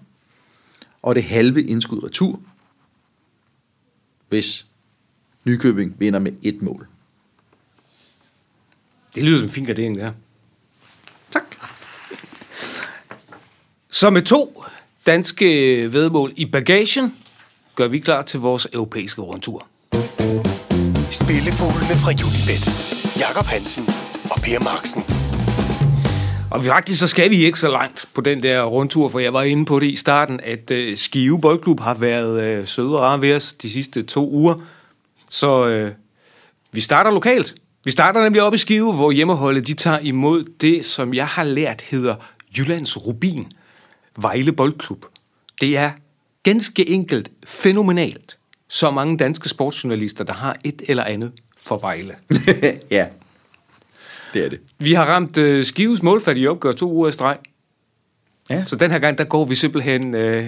og 1.03 1.15
det 1.15 1.25
halve 1.25 1.63
indskud 1.63 2.05
retur, 2.05 2.41
hvis 4.29 4.67
Nykøbing 5.45 5.95
vinder 5.99 6.19
med 6.19 6.33
et 6.43 6.63
mål. 6.63 6.87
Det 9.15 9.23
lyder 9.23 9.39
som 9.39 9.45
en 9.45 9.51
fin 9.51 9.65
gardering, 9.65 9.95
det 9.95 10.05
her. 10.05 10.13
Tak. 11.31 11.57
Så 13.91 14.11
med 14.11 14.23
to 14.23 14.65
danske 15.07 15.47
vedmål 15.93 16.33
i 16.37 16.47
bagagen, 16.47 17.17
gør 17.75 17.89
vi 17.89 17.99
klar 17.99 18.23
til 18.23 18.41
vores 18.41 18.69
europæiske 18.73 19.21
rundtur. 19.21 19.72
Spillefuglene 21.13 21.97
fra 22.03 22.13
Unibet. 22.27 22.65
Jakob 23.21 23.45
Hansen 23.45 23.85
og 24.31 24.39
Per 24.45 24.61
Marksen. 24.61 25.03
Og 26.51 26.65
faktisk 26.65 27.01
så 27.01 27.07
skal 27.07 27.31
vi 27.31 27.45
ikke 27.45 27.59
så 27.59 27.69
langt 27.71 28.09
på 28.15 28.21
den 28.21 28.43
der 28.43 28.63
rundtur, 28.63 29.09
for 29.09 29.19
jeg 29.19 29.33
var 29.33 29.43
inde 29.43 29.65
på 29.65 29.81
det 29.81 29.87
i 29.87 29.97
starten, 29.97 30.41
at 30.43 30.71
øh, 30.71 30.97
Skive 30.97 31.41
Boldklub 31.41 31.81
har 31.81 31.95
været 31.95 32.43
øh, 32.43 32.67
søde 32.67 32.97
og 32.97 33.03
rare 33.03 33.21
ved 33.21 33.37
os 33.37 33.53
de 33.53 33.71
sidste 33.71 34.03
to 34.03 34.31
uger. 34.31 34.55
Så 35.31 35.67
øh, 35.67 35.93
vi 36.73 36.81
starter 36.81 37.11
lokalt. 37.11 37.55
Vi 37.85 37.91
starter 37.91 38.23
nemlig 38.23 38.43
op 38.43 38.55
i 38.55 38.59
Skive, 38.59 38.93
hvor 38.93 39.11
hjemmeholdet 39.11 39.67
de 39.67 39.75
tager 39.75 39.99
imod 39.99 40.45
det, 40.61 40.85
som 40.85 41.15
jeg 41.15 41.27
har 41.27 41.45
lært 41.45 41.81
hedder 41.81 42.15
Jyllands 42.59 43.07
Rubin. 43.07 43.47
Vejle 44.19 44.53
Boldklub. 44.53 45.05
Det 45.61 45.79
er 45.79 45.91
ganske 46.43 46.91
enkelt 46.91 47.31
fænomenalt. 47.47 48.37
Så 48.73 48.91
mange 48.91 49.17
danske 49.17 49.49
sportsjournalister, 49.49 50.25
der 50.25 50.33
har 50.33 50.57
et 50.65 50.83
eller 50.89 51.05
andet 51.05 51.33
for 51.59 51.79
Vejle. 51.79 52.15
ja, 52.91 53.07
det 54.35 54.45
er 54.45 54.49
det. 54.49 54.59
Vi 54.79 54.93
har 54.93 55.05
ramt 55.05 55.39
øh, 55.39 55.65
Skives 55.65 56.03
målfattige 56.03 56.51
opgør 56.51 56.73
to 56.73 56.93
uger 56.93 57.09
i 57.09 57.13
streg. 57.13 57.37
Ja. 58.51 58.65
Så 58.67 58.77
den 58.77 58.91
her 58.91 58.99
gang, 58.99 59.19
der 59.19 59.25
går 59.25 59.45
vi 59.45 59.55
simpelthen 59.55 60.15
øh, 60.15 60.47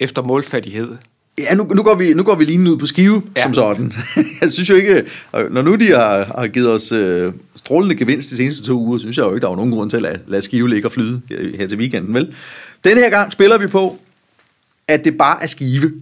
efter 0.00 0.22
målfattighed. 0.22 0.96
Ja, 1.38 1.54
nu, 1.54 1.64
nu, 1.64 1.82
går 1.82 1.94
vi, 1.94 2.14
nu 2.14 2.22
går 2.22 2.34
vi 2.34 2.44
lige 2.44 2.60
ud 2.60 2.76
på 2.76 2.86
skive, 2.86 3.22
ja. 3.36 3.42
Som 3.42 3.54
sådan. 3.54 3.92
Jeg 4.40 4.52
synes 4.52 4.70
jo 4.70 4.74
ikke, 4.74 5.04
når 5.32 5.62
nu 5.62 5.74
de 5.74 5.86
har, 5.86 6.24
har 6.24 6.46
givet 6.46 6.70
os 6.70 6.92
øh, 6.92 7.32
strålende 7.56 7.94
gevinst 7.94 8.30
de 8.30 8.36
seneste 8.36 8.66
to 8.66 8.72
uger, 8.72 8.98
synes 8.98 9.16
jeg 9.16 9.24
jo 9.24 9.34
ikke, 9.34 9.42
der 9.42 9.48
var 9.48 9.56
nogen 9.56 9.70
grund 9.70 9.90
til 9.90 9.96
at 9.96 10.02
lade, 10.02 10.20
lade 10.26 10.42
skive 10.42 10.68
ligge 10.68 10.88
og 10.88 10.92
flyde 10.92 11.22
her, 11.56 11.68
til 11.68 11.78
weekenden, 11.78 12.14
vel? 12.14 12.34
Den 12.84 12.98
her 12.98 13.10
gang 13.10 13.32
spiller 13.32 13.58
vi 13.58 13.66
på, 13.66 13.98
at 14.88 15.04
det 15.04 15.18
bare 15.18 15.42
er 15.42 15.46
skive, 15.46 15.92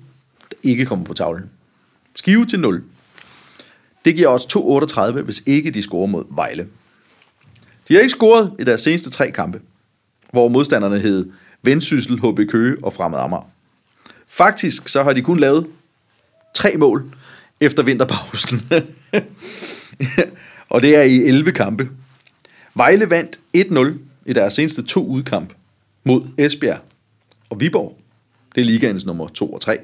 ikke 0.62 0.86
kommer 0.86 1.04
på 1.04 1.14
tavlen. 1.14 1.50
Skive 2.14 2.46
til 2.46 2.60
0. 2.60 2.84
Det 4.04 4.16
giver 4.16 4.28
os 4.28 4.44
2,38, 4.44 5.20
hvis 5.20 5.42
ikke 5.46 5.70
de 5.70 5.82
scorer 5.82 6.06
mod 6.06 6.24
Vejle. 6.30 6.68
De 7.88 7.94
har 7.94 8.00
ikke 8.00 8.10
scoret 8.10 8.52
i 8.58 8.64
deres 8.64 8.80
seneste 8.80 9.10
tre 9.10 9.30
kampe, 9.30 9.60
hvor 10.32 10.48
modstanderne 10.48 10.98
hed 10.98 11.30
Vendsyssel, 11.62 12.18
HB 12.18 12.50
Køge 12.50 12.76
og 12.82 12.92
Fremad 12.92 13.18
Amager. 13.18 13.50
Faktisk 14.26 14.88
så 14.88 15.02
har 15.02 15.12
de 15.12 15.22
kun 15.22 15.40
lavet 15.40 15.66
tre 16.54 16.76
mål 16.76 17.14
efter 17.60 17.82
vinterpausen. 17.82 18.60
og 20.70 20.82
det 20.82 20.96
er 20.96 21.02
i 21.02 21.16
11 21.16 21.52
kampe. 21.52 21.88
Vejle 22.74 23.10
vandt 23.10 23.40
1-0 23.56 23.92
i 24.26 24.32
deres 24.32 24.54
seneste 24.54 24.82
to 24.82 25.06
udkamp 25.06 25.52
mod 26.04 26.22
Esbjerg 26.38 26.80
og 27.50 27.60
Viborg. 27.60 27.98
Det 28.54 28.60
er 28.60 28.64
ligaens 28.64 29.06
nummer 29.06 29.28
2 29.28 29.52
og 29.52 29.60
3. 29.60 29.78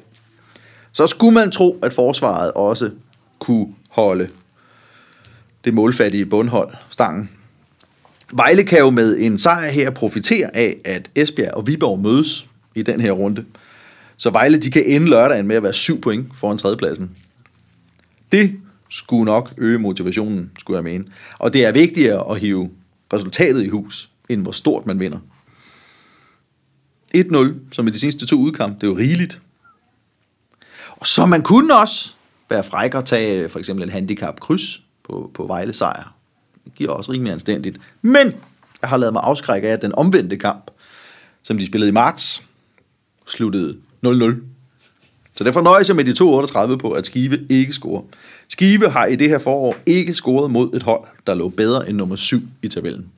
Så 0.97 1.07
skulle 1.07 1.35
man 1.35 1.51
tro, 1.51 1.79
at 1.83 1.93
forsvaret 1.93 2.53
også 2.53 2.91
kunne 3.39 3.75
holde 3.91 4.29
det 5.65 5.75
målfattige 5.75 6.27
bundhold 6.27 6.75
stangen. 6.91 7.31
Vejle 8.33 8.65
kan 8.65 8.79
jo 8.79 8.91
med 8.91 9.19
en 9.19 9.39
sejr 9.39 9.71
her 9.71 9.91
profitere 9.91 10.57
af, 10.57 10.77
at 10.85 11.11
Esbjerg 11.15 11.55
og 11.55 11.67
Viborg 11.67 11.99
mødes 11.99 12.49
i 12.75 12.83
den 12.83 13.01
her 13.01 13.13
runde. 13.13 13.45
Så 14.17 14.31
Vejle 14.31 14.59
de 14.59 14.71
kan 14.71 14.85
ende 14.85 15.07
lørdagen 15.07 15.47
med 15.47 15.57
at 15.57 15.63
være 15.63 15.73
syv 15.73 16.01
point 16.01 16.37
foran 16.37 16.59
tredjepladsen. 16.59 17.11
Det 18.33 18.55
skulle 18.89 19.25
nok 19.25 19.53
øge 19.59 19.79
motivationen, 19.79 20.51
skulle 20.59 20.77
jeg 20.77 20.85
mene. 20.85 21.05
Og 21.39 21.53
det 21.53 21.65
er 21.65 21.73
vigtigere 21.73 22.31
at 22.31 22.41
hive 22.41 22.71
resultatet 23.13 23.65
i 23.65 23.69
hus, 23.69 24.11
end 24.29 24.43
hvor 24.43 24.53
stort 24.53 24.87
man 24.87 25.01
vinder. 25.01 25.19
1-0, 27.17 27.55
som 27.73 27.89
i 27.89 27.91
de 27.91 28.01
seneste 28.01 28.27
to 28.27 28.37
udkamp, 28.37 28.75
det 28.75 28.83
er 28.83 28.91
jo 28.91 28.97
rigeligt. 28.97 29.41
Og 30.97 31.07
så 31.07 31.27
man 31.27 31.43
kunne 31.43 31.79
også 31.79 32.13
være 32.51 32.63
fræk 32.63 32.95
og 32.95 33.05
tage 33.05 33.43
øh, 33.43 33.51
for 33.51 33.59
eksempel 33.59 33.83
en 33.83 33.91
handicap 33.93 34.41
kryds 34.41 34.83
på, 35.05 35.31
på 35.35 35.47
Vejle 35.47 35.73
sejr. 35.73 36.15
Det 36.65 36.75
giver 36.75 36.91
også 36.91 37.13
rimelig 37.13 37.33
anstændigt. 37.33 37.79
Men 38.03 38.27
jeg 38.83 38.91
har 38.91 38.97
lavet 38.97 39.13
mig 39.13 39.23
afskrække 39.25 39.69
af, 39.69 39.73
at 39.73 39.83
den 39.83 39.95
omvendte 39.95 40.37
kamp, 40.37 40.71
som 41.43 41.59
de 41.59 41.67
spillede 41.67 41.89
i 41.89 41.93
marts, 41.93 42.43
sluttede 43.27 43.77
0-0. 44.07 44.35
Så 45.37 45.45
derfor 45.45 45.61
nøjes 45.61 45.89
jeg 45.89 45.97
med 45.97 46.05
de 46.05 46.71
2,38 46.73 46.77
på, 46.77 46.93
at 46.93 47.07
Skive 47.07 47.47
ikke 47.51 47.73
scorer. 47.73 48.03
Skive 48.49 48.91
har 48.91 49.07
i 49.07 49.17
det 49.17 49.29
her 49.29 49.39
forår 49.39 49.77
ikke 49.87 50.15
scoret 50.15 50.51
mod 50.51 50.75
et 50.75 50.83
hold, 50.83 51.05
der 51.27 51.35
lå 51.35 51.49
bedre 51.49 51.89
end 51.89 51.97
nummer 51.97 52.17
7 52.17 52.43
i 52.63 52.69
tabellen. 52.69 53.11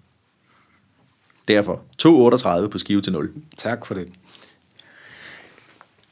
Derfor 1.49 1.80
2,38 2.62 2.68
på 2.68 2.78
Skive 2.78 3.00
til 3.00 3.12
0. 3.12 3.30
Tak 3.56 3.87
for 3.87 3.94
det. 3.94 4.08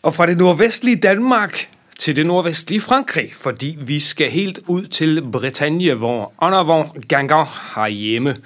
Og 0.07 0.15
fra 0.15 0.27
det 0.27 0.39
nordvestlige 0.39 0.97
Danmark 0.97 1.69
til 1.99 2.17
det 2.17 2.27
nordvestlige 2.27 2.81
Frankrig, 2.81 3.31
fordi 3.35 3.79
vi 3.81 4.01
skal 4.01 4.31
helt 4.31 4.61
ud 4.67 4.85
til 4.85 5.23
Bretagne, 5.33 5.95
hvor 5.95 6.33
Honorvon 6.37 7.03
Gangan 7.09 7.47
har 7.47 7.89
hjemme. 7.89 8.37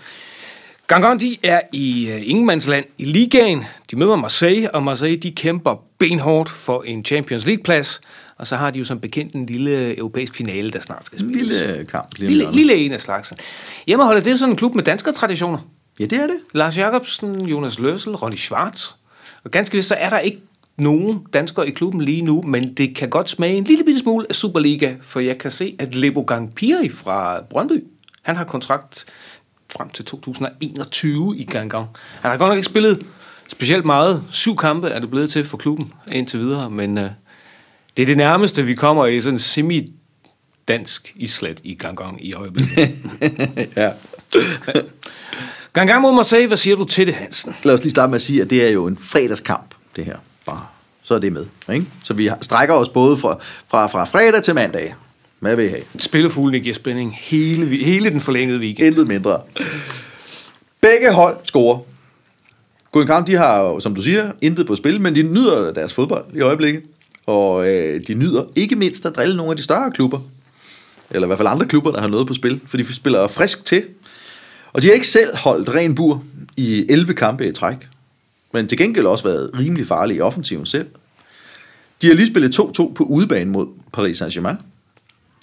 Gangan, 0.86 1.18
de 1.18 1.36
er 1.42 1.60
i 1.72 2.10
uh, 2.14 2.30
ingenmandsland 2.30 2.84
i 2.98 3.04
ligaen. 3.04 3.64
De 3.90 3.96
møder 3.96 4.16
Marseille, 4.16 4.74
og 4.74 4.82
Marseille, 4.82 5.16
de 5.16 5.30
kæmper 5.32 5.84
benhårdt 5.98 6.50
for 6.50 6.82
en 6.82 7.04
Champions 7.04 7.46
League-plads. 7.46 8.00
Og 8.38 8.46
så 8.46 8.56
har 8.56 8.70
de 8.70 8.78
jo 8.78 8.84
som 8.84 9.00
bekendt 9.00 9.34
en 9.34 9.46
lille 9.46 9.98
europæisk 9.98 10.36
finale, 10.36 10.70
der 10.70 10.80
snart 10.80 11.06
skal 11.06 11.22
En 11.22 11.34
spilles. 11.34 11.60
lille 11.60 11.84
kamp. 11.84 12.08
Lige 12.18 12.26
om 12.26 12.28
lille, 12.28 12.42
hjørnet. 12.42 12.56
lille 12.56 12.74
en 12.74 12.92
af 12.92 13.00
slagsen. 13.00 13.36
Hjemmeholdet, 13.86 14.24
det 14.24 14.32
er 14.32 14.36
sådan 14.36 14.52
en 14.52 14.56
klub 14.56 14.74
med 14.74 14.84
danske 14.84 15.12
traditioner. 15.12 15.58
Ja, 16.00 16.04
det 16.04 16.18
er 16.18 16.26
det. 16.26 16.36
Lars 16.54 16.78
Jacobsen, 16.78 17.46
Jonas 17.46 17.78
Løssel, 17.78 18.16
Ronny 18.16 18.36
Schwartz. 18.36 18.90
Og 19.44 19.50
ganske 19.50 19.76
vist, 19.76 19.88
så 19.88 19.94
er 19.94 20.10
der 20.10 20.18
ikke 20.18 20.40
nogen 20.80 21.26
danskere 21.32 21.68
i 21.68 21.70
klubben 21.70 22.00
lige 22.00 22.22
nu, 22.22 22.42
men 22.42 22.74
det 22.74 22.96
kan 22.96 23.10
godt 23.10 23.28
smage 23.30 23.56
en 23.56 23.64
lille 23.64 23.84
bitte 23.84 24.00
smule 24.00 24.26
af 24.28 24.34
Superliga, 24.34 24.94
for 25.02 25.20
jeg 25.20 25.38
kan 25.38 25.50
se, 25.50 25.76
at 25.78 25.94
Lebo 25.94 26.22
Gangpiri 26.22 26.88
fra 26.88 27.42
Brøndby, 27.50 27.84
han 28.22 28.36
har 28.36 28.44
kontrakt 28.44 29.06
frem 29.76 29.90
til 29.90 30.04
2021 30.04 31.34
i 31.36 31.44
Gangang. 31.44 31.86
Han 32.20 32.30
har 32.30 32.38
godt 32.38 32.48
nok 32.48 32.56
ikke 32.56 32.66
spillet 32.66 33.06
specielt 33.48 33.84
meget. 33.84 34.24
Syv 34.30 34.56
kampe 34.56 34.88
er 34.88 34.98
det 35.00 35.10
blevet 35.10 35.30
til 35.30 35.44
for 35.44 35.56
klubben 35.56 35.92
indtil 36.12 36.40
videre, 36.40 36.70
men 36.70 36.98
uh, 36.98 37.04
det 37.96 38.02
er 38.02 38.06
det 38.06 38.16
nærmeste, 38.16 38.62
vi 38.62 38.74
kommer 38.74 39.06
i 39.06 39.20
sådan 39.20 39.38
semi-dansk 39.38 41.12
islet 41.16 41.60
i 41.64 41.74
Gangang 41.74 42.26
i 42.26 42.32
øjeblikket. 42.32 42.98
Ja. 43.76 43.92
Gangang 45.72 46.02
mod 46.02 46.14
Marseille, 46.14 46.46
hvad 46.46 46.56
siger 46.56 46.76
du 46.76 46.84
til 46.84 47.06
det, 47.06 47.14
Hansen? 47.14 47.56
Lad 47.62 47.74
os 47.74 47.82
lige 47.82 47.90
starte 47.90 48.10
med 48.10 48.16
at 48.16 48.22
sige, 48.22 48.42
at 48.42 48.50
det 48.50 48.66
er 48.66 48.70
jo 48.70 48.86
en 48.86 48.98
fredagskamp, 48.98 49.74
det 49.96 50.04
her. 50.04 50.16
Så 51.02 51.14
er 51.14 51.18
det 51.18 51.32
med. 51.32 51.46
Ikke? 51.72 51.86
Så 52.04 52.14
vi 52.14 52.30
strækker 52.40 52.74
os 52.74 52.88
både 52.88 53.16
fra, 53.16 53.38
fra, 53.68 53.86
fra 53.86 54.04
fredag 54.04 54.42
til 54.42 54.54
mandag. 54.54 54.94
Hvad 55.40 55.56
vil 55.56 55.64
I 55.64 55.68
have? 55.68 55.82
Spillefuglene 55.98 56.60
giver 56.60 56.74
spænding 56.74 57.16
hele, 57.20 57.66
hele 57.66 58.10
den 58.10 58.20
forlængede 58.20 58.60
weekend. 58.60 58.86
Intet 58.86 59.06
mindre. 59.06 59.40
Begge 60.80 61.12
hold 61.12 61.36
scorer. 61.44 61.78
Gudikam, 62.92 63.24
de 63.24 63.34
har 63.34 63.60
jo, 63.60 63.80
som 63.80 63.94
du 63.94 64.02
siger, 64.02 64.32
intet 64.40 64.66
på 64.66 64.76
spil, 64.76 65.00
men 65.00 65.14
de 65.14 65.22
nyder 65.22 65.72
deres 65.72 65.94
fodbold 65.94 66.24
i 66.34 66.40
øjeblikket. 66.40 66.82
Og 67.26 67.68
øh, 67.68 68.00
de 68.06 68.14
nyder 68.14 68.44
ikke 68.56 68.76
mindst 68.76 69.06
at 69.06 69.16
drille 69.16 69.36
nogle 69.36 69.50
af 69.50 69.56
de 69.56 69.62
større 69.62 69.90
klubber. 69.90 70.18
Eller 71.10 71.26
i 71.26 71.28
hvert 71.28 71.38
fald 71.38 71.48
andre 71.48 71.66
klubber, 71.66 71.90
der 71.90 72.00
har 72.00 72.08
noget 72.08 72.26
på 72.26 72.34
spil. 72.34 72.60
For 72.66 72.76
de 72.76 72.94
spiller 72.94 73.28
frisk 73.28 73.64
til. 73.64 73.84
Og 74.72 74.82
de 74.82 74.86
har 74.86 74.94
ikke 74.94 75.06
selv 75.06 75.36
holdt 75.36 75.68
ren 75.68 75.94
bur 75.94 76.24
i 76.56 76.86
11 76.88 77.14
kampe 77.14 77.48
i 77.48 77.52
træk. 77.52 77.88
Men 78.52 78.68
til 78.68 78.78
gengæld 78.78 79.06
også 79.06 79.24
været 79.24 79.50
rimelig 79.58 79.86
farlige 79.86 80.18
i 80.18 80.20
offensiven 80.20 80.66
selv. 80.66 80.86
De 82.02 82.06
har 82.06 82.14
lige 82.14 82.26
spillet 82.26 82.60
2-2 82.60 82.92
på 82.92 83.04
udebane 83.04 83.50
mod 83.50 83.66
Paris 83.92 84.22
Saint-Germain. 84.22 84.56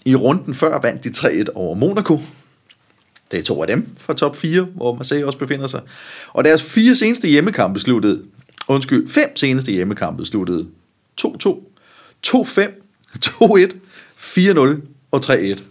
I 0.05 0.15
runden 0.15 0.53
før 0.53 0.81
vandt 0.81 1.03
de 1.03 1.09
3-1 1.09 1.45
over 1.55 1.75
Monaco. 1.75 2.19
Det 3.31 3.39
er 3.39 3.43
to 3.43 3.61
af 3.61 3.67
dem 3.67 3.87
fra 3.97 4.13
top 4.13 4.35
4, 4.35 4.61
hvor 4.61 4.95
Marseille 4.95 5.25
også 5.25 5.39
befinder 5.39 5.67
sig. 5.67 5.81
Og 6.33 6.43
deres 6.43 6.63
fire 6.63 6.95
seneste 6.95 7.27
hjemmekampe 7.27 7.79
sluttede, 7.79 8.23
undskyld, 8.67 9.09
fem 9.09 9.35
seneste 9.35 9.71
hjemmekampe 9.71 10.25
sluttede 10.25 10.67
2-2, 11.21 11.25
2-5, 12.27 12.61
2-1, 13.25 13.75
4-0 14.17 14.59
og 15.11 15.21
3-1. 15.25 15.61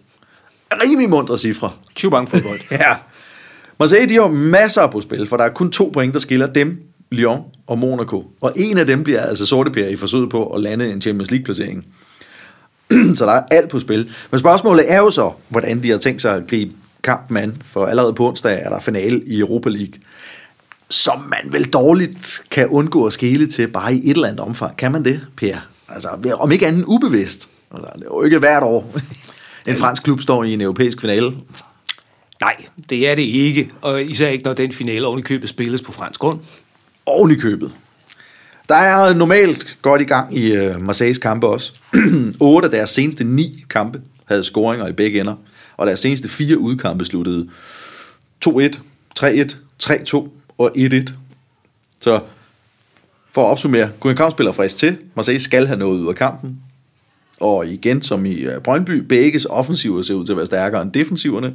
Rimelig 0.73 1.11
mundre 1.11 1.39
cifre. 1.39 1.73
Chubang 1.97 2.31
fodbold. 2.31 2.61
Ja. 2.71 2.97
Marseille, 3.79 4.09
de 4.09 4.15
har 4.15 4.29
masser 4.29 4.87
på 4.87 5.01
spil, 5.01 5.27
for 5.27 5.37
der 5.37 5.45
er 5.45 5.49
kun 5.49 5.73
to 5.73 5.91
point, 5.93 6.15
der 6.15 6.21
skiller 6.21 6.47
dem, 6.47 6.83
Lyon 7.11 7.43
og 7.67 7.79
Monaco. 7.79 8.25
Og 8.41 8.53
en 8.57 8.79
af 8.79 8.87
dem 8.87 9.05
bliver 9.05 9.21
altså 9.21 9.47
sorteper 9.47 9.87
i 9.87 9.97
forsøget 9.97 10.31
på 10.31 10.47
at 10.47 10.61
lande 10.61 10.93
en 10.93 11.01
Champions 11.01 11.31
League-placering. 11.31 11.87
så 13.19 13.27
der 13.27 13.33
er 13.33 13.43
alt 13.51 13.71
på 13.71 13.81
spil. 13.81 14.11
Men 14.31 14.41
spørgsmålet 14.41 14.93
er 14.93 14.99
jo 14.99 15.11
så, 15.11 15.33
hvordan 15.49 15.83
de 15.83 15.91
har 15.91 15.99
tænkt 15.99 16.23
sig 16.23 16.35
at 16.35 16.47
gribe 16.47 16.73
kampen 17.03 17.37
an, 17.37 17.57
for 17.65 17.87
allerede 17.87 18.15
på 18.15 18.29
onsdag 18.29 18.63
er 18.63 18.71
der 18.71 18.81
finale 18.81 19.23
i 19.27 19.39
Europa 19.39 19.69
League, 19.69 19.95
som 20.91 21.21
man 21.21 21.53
vel 21.53 21.65
dårligt 21.65 22.43
kan 22.51 22.69
undgå 22.69 23.07
at 23.07 23.13
skele 23.13 23.47
til 23.47 23.67
bare 23.69 23.95
i 23.95 24.11
et 24.11 24.15
eller 24.15 24.29
andet 24.29 24.41
omfang. 24.41 24.77
Kan 24.77 24.93
man 24.93 25.05
det, 25.05 25.21
Per? 25.37 25.57
Altså, 25.89 26.09
om 26.39 26.53
ikke 26.53 26.67
andet 26.67 26.85
ubevidst. 26.87 27.49
Altså, 27.75 27.91
det 27.95 28.03
er 28.03 28.07
jo 28.07 28.23
ikke 28.23 28.39
hvert 28.39 28.63
år, 28.63 28.95
en 29.67 29.77
fransk 29.77 30.03
klub 30.03 30.23
står 30.23 30.45
i 30.45 30.53
en 30.53 30.61
europæisk 30.61 31.01
finale. 31.01 31.33
Nej, 32.41 32.57
det 32.91 33.09
er 33.09 33.15
det 33.15 33.23
ikke. 33.23 33.71
Og 33.81 34.03
især 34.03 34.29
ikke, 34.29 34.45
når 34.45 34.53
den 34.53 34.73
finale 34.73 35.07
oven 35.07 35.23
købet 35.23 35.49
spilles 35.49 35.83
på 35.83 35.93
fransk 35.93 36.21
grund 36.21 36.41
oven 37.07 37.31
i 37.31 37.35
købet. 37.35 37.73
Der 38.69 38.75
er 38.75 39.15
normalt 39.15 39.79
godt 39.83 40.01
i 40.01 40.05
gang 40.05 40.37
i 40.37 40.53
øh, 40.53 40.81
Marseilles 40.81 41.19
kampe 41.19 41.47
også. 41.47 41.73
8 42.41 42.67
af 42.67 42.71
deres 42.71 42.91
seneste 42.91 43.25
9 43.25 43.65
kampe 43.71 44.01
havde 44.25 44.45
scoringer 44.45 44.87
i 44.87 44.93
begge 44.93 45.21
ender, 45.21 45.35
og 45.77 45.87
deres 45.87 46.01
seneste 46.01 46.29
fire 46.29 46.59
udkampe 46.59 47.05
sluttede 47.05 47.49
2-1, 48.49 48.79
3-1, 49.21 49.57
3-2 49.83 50.29
og 50.59 50.73
1-1. 50.77 51.13
Så 52.01 52.21
for 53.33 53.45
at 53.45 53.51
opsummere, 53.51 53.91
kunne 54.01 54.11
en 54.11 54.17
kampspiller 54.17 54.53
frisk 54.53 54.77
til. 54.77 54.97
Marseille 55.15 55.41
skal 55.41 55.67
have 55.67 55.79
noget 55.79 55.99
ud 55.99 56.09
af 56.09 56.15
kampen. 56.15 56.61
Og 57.41 57.67
igen, 57.67 58.03
som 58.03 58.27
i 58.27 58.35
øh, 58.35 58.61
Brøndby, 58.61 58.91
begges 58.91 59.47
offensiver 59.51 60.03
ser 60.03 60.15
ud 60.15 60.27
til 60.27 60.33
at 60.33 60.37
være 60.37 60.47
stærkere 60.47 60.83
end 60.83 60.93
defensiverne. 60.93 61.55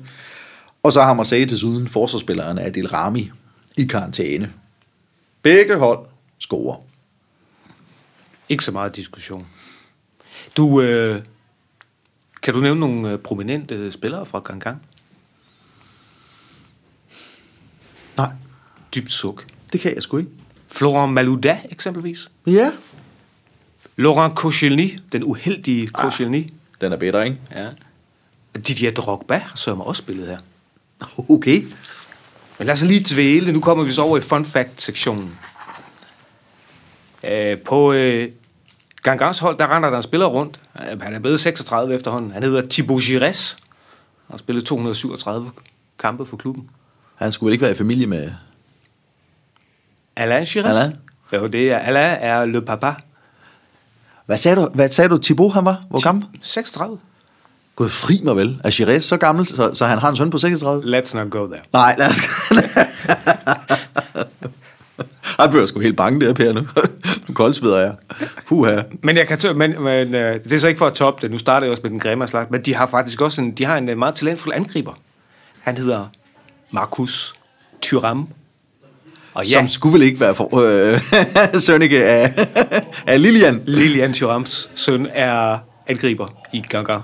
Og 0.84 0.94
så 0.94 1.02
har 1.02 1.14
Marseille 1.14 1.50
desuden 1.50 1.88
forsvarsspilleren 1.88 2.60
Adil 2.60 2.88
Rami 2.88 3.32
i 3.78 3.84
karantæne. 3.84 4.50
Begge 5.42 5.78
hold 5.78 6.06
scorer. 6.40 6.78
Ikke 8.50 8.64
så 8.64 8.72
meget 8.72 8.96
diskussion. 8.96 9.48
Du, 10.58 10.82
øh, 10.82 11.22
kan 12.42 12.54
du 12.54 12.60
nævne 12.60 12.80
nogle 12.80 13.12
øh, 13.12 13.20
prominente 13.20 13.92
spillere 13.92 14.26
fra 14.26 14.40
Gangang? 14.40 14.82
Nej, 18.18 18.30
Dybt 18.96 19.12
suk. 19.12 19.46
det 19.74 19.80
kan 19.82 19.96
jeg 19.96 20.04
sgu 20.04 20.18
ikke. 20.18 20.30
Florent 20.68 21.14
Malouda 21.14 21.60
eksempelvis. 21.70 22.32
Ja. 22.48 22.72
Laurent 23.96 24.36
Koscielny, 24.36 25.00
den 25.12 25.24
uheldige 25.24 25.88
Koscielny. 25.88 26.50
Den 26.82 26.92
er 26.92 26.98
bedre, 26.98 27.26
ikke? 27.28 27.42
Ja. 27.52 27.70
Didier 28.56 28.92
Drogba 28.92 29.38
har 29.38 29.56
sørme 29.56 29.84
også 29.84 30.02
spillet 30.02 30.28
her. 30.28 30.38
Okay. 31.30 31.64
Men 32.62 32.66
lad 32.66 32.74
os 32.74 32.82
lige 32.82 33.06
dvæle. 33.16 33.52
Nu 33.52 33.60
kommer 33.60 33.84
vi 33.84 33.94
så 33.94 34.02
over 34.02 34.18
i 34.18 34.22
fun 34.22 34.46
fact-sektionen. 34.46 35.38
Øh, 37.24 37.58
på 37.60 37.94
øh, 37.94 38.30
Gangas 39.04 39.40
hold, 39.40 39.58
der 39.58 39.76
render 39.76 39.90
der 39.90 39.98
en 39.98 40.04
spiller 40.04 40.26
rundt. 40.26 40.60
Øh, 40.92 41.02
Han 41.02 41.14
er 41.14 41.20
blevet 41.20 41.40
36 41.40 41.96
efterhånden. 41.96 42.32
Han 42.32 42.44
hedder 42.44 42.62
Thibaut 42.70 43.02
Gires. 43.02 43.58
Han 44.28 44.34
har 44.34 44.38
spillet 44.38 44.66
237 44.66 45.52
kampe 46.00 46.26
for 46.26 46.38
klubben. 46.38 46.70
Han 47.16 47.32
skulle 47.32 47.48
vel 47.48 47.54
ikke 47.54 47.62
være 47.62 47.72
i 47.72 47.76
familie 47.76 48.08
med... 48.08 48.32
Alain 50.16 50.46
Gires? 50.46 50.66
Alain? 50.78 50.96
Jo, 51.34 51.48
det 51.48 51.72
er, 51.72 51.78
Alain 51.78 52.18
er 52.20 52.46
le 52.46 52.62
papa. 52.62 52.94
Hvad 54.26 54.38
sagde 54.38 54.62
du, 54.62 54.70
hvad 54.74 54.88
sagde 54.90 55.10
du 55.10 55.18
Thibaut 55.18 55.54
han 55.54 55.66
var? 55.66 55.84
Hvor 55.90 56.04
gammel? 56.04 56.26
36. 56.42 57.00
Gået 57.82 57.92
fri 57.92 58.22
mig 58.24 58.36
vel. 58.36 58.62
Er 58.64 58.70
Gires 58.72 59.04
så 59.04 59.18
gammel, 59.18 59.48
så, 59.48 59.72
så 59.74 59.86
han 59.86 59.98
har 59.98 60.10
en 60.10 60.16
søn 60.16 60.30
på 60.30 60.38
36? 60.38 61.00
Let's 61.00 61.18
not 61.18 61.30
go 61.32 61.48
there. 61.48 61.62
Nej, 61.74 61.96
lad 61.98 62.08
os... 62.08 62.16
Jeg 65.38 65.50
bliver 65.50 65.66
sgu 65.66 65.80
helt 65.80 65.98
bange 65.98 66.26
der, 66.26 66.34
Per, 66.34 66.54
nu. 66.54 66.62
Nu 67.28 67.34
koldsveder 67.34 67.80
jeg. 67.80 67.94
Puha. 68.48 68.82
Men 69.04 69.18
jeg 69.18 69.28
kan 69.28 69.38
tø- 69.38 69.54
men, 69.54 69.84
men 69.84 70.16
øh, 70.16 70.44
det 70.44 70.54
er 70.54 70.58
så 70.58 70.68
ikke 70.68 70.78
for 70.78 70.88
at 70.88 70.94
toppe 70.94 71.22
det. 71.22 71.32
Nu 71.32 71.38
starter 71.38 71.66
jeg 71.68 71.72
også 71.72 71.82
med 71.84 71.92
den 71.92 72.00
grimme 72.00 72.28
slags, 72.28 72.52
men 72.52 72.62
de 72.62 72.76
har 72.76 72.86
faktisk 72.86 73.22
også 73.22 73.42
en, 73.42 73.52
de 73.52 73.66
har 73.66 73.78
en 73.78 73.90
øh, 73.90 73.98
meget 73.98 74.16
talentfuld 74.16 74.56
angriber. 74.56 74.94
Han 75.62 75.78
hedder 75.78 76.06
Markus 76.72 77.34
Thuram. 77.82 78.28
Og 79.34 79.46
ja, 79.46 79.52
Som 79.54 79.68
skulle 79.68 79.94
vel 79.94 80.02
ikke 80.02 80.20
være 80.20 80.36
for, 80.36 80.60
øh, 80.60 81.00
sønneke 81.66 82.06
af, 82.06 82.48
af 83.08 83.22
Lilian. 83.22 83.62
Lilian 83.66 84.14
Thurams 84.14 84.70
søn 84.76 85.08
er 85.14 85.58
angriber 85.88 86.28
i 86.54 86.62
Gaga. 86.70 86.98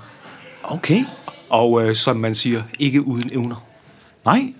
Okay. 0.70 1.04
Og 1.50 1.88
øh, 1.88 1.94
som 1.94 2.16
man 2.16 2.34
siger, 2.34 2.62
ikke 2.78 3.06
uden 3.06 3.30
evner. 3.32 3.64
Nej. 4.24 4.52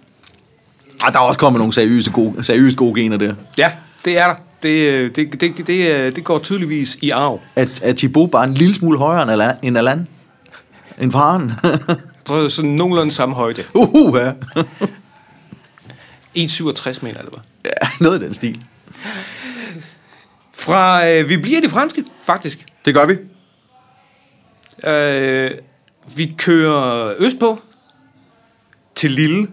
Ej, 1.03 1.11
der 1.11 1.19
er 1.19 1.23
også 1.23 1.39
kommet 1.39 1.59
nogle 1.59 1.73
seriøse 1.73 2.11
gode, 2.11 2.45
seriøst 2.45 2.77
gode 2.77 3.01
gener 3.01 3.17
der. 3.17 3.35
Ja, 3.59 3.73
det 4.05 4.19
er 4.19 4.27
der. 4.27 4.35
Det, 4.63 4.69
øh, 4.89 5.15
det, 5.15 5.41
det, 5.41 5.67
det, 5.67 5.93
øh, 5.97 6.17
det 6.17 6.25
går 6.25 6.39
tydeligvis 6.39 6.99
i 7.01 7.11
arv. 7.11 7.41
Er, 7.57 7.67
er 7.83 7.93
Thibaut 7.93 8.31
bare 8.31 8.45
en 8.45 8.55
lille 8.55 8.75
smule 8.75 8.99
højere 8.99 9.23
end 9.23 9.31
Alan? 9.31 9.55
End, 9.63 9.79
Alan? 9.79 10.09
end 11.01 11.13
faren? 11.13 11.53
Jeg 11.63 11.79
tror, 12.25 12.37
det 12.37 12.45
er 12.45 12.49
sådan 12.49 12.71
nogenlunde 12.71 13.13
samme 13.13 13.35
højde. 13.35 13.65
uh, 13.75 14.17
ja. 14.19 14.33
1,67 16.37 16.99
mener 17.03 17.19
jeg, 17.19 17.25
det 17.25 17.33
var. 17.33 17.43
ja. 17.65 17.71
Noget 18.01 18.23
i 18.23 18.25
den 18.25 18.35
stil. 18.35 18.65
Fra, 20.55 21.09
øh, 21.09 21.29
vi 21.29 21.37
bliver 21.37 21.59
i 21.59 21.61
det 21.61 21.71
franske, 21.71 22.05
faktisk. 22.23 22.67
Det 22.85 22.95
gør 22.95 23.07
vi. 23.07 23.15
Øh, 24.91 25.51
vi 26.17 26.35
kører 26.39 27.15
østpå 27.19 27.61
til 28.95 29.11
Lille. 29.11 29.49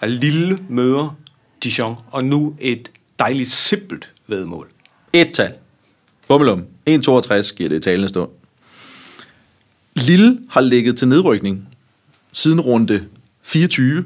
Og 0.00 0.08
Lille 0.08 0.58
møder 0.68 1.16
Dijon. 1.64 1.96
Og 2.10 2.24
nu 2.24 2.56
et 2.60 2.90
dejligt 3.18 3.50
simpelt 3.50 4.12
vedmål. 4.26 4.68
Et 5.12 5.34
tal. 5.34 5.52
Bummelum. 6.28 6.58
1,62 6.90 7.54
giver 7.54 7.68
det 7.68 7.76
i 7.76 7.80
talende 7.80 8.08
stund. 8.08 8.30
Lille 9.94 10.38
har 10.50 10.60
ligget 10.60 10.98
til 10.98 11.08
nedrykning 11.08 11.68
siden 12.32 12.60
runde 12.60 13.08
24. 13.42 14.04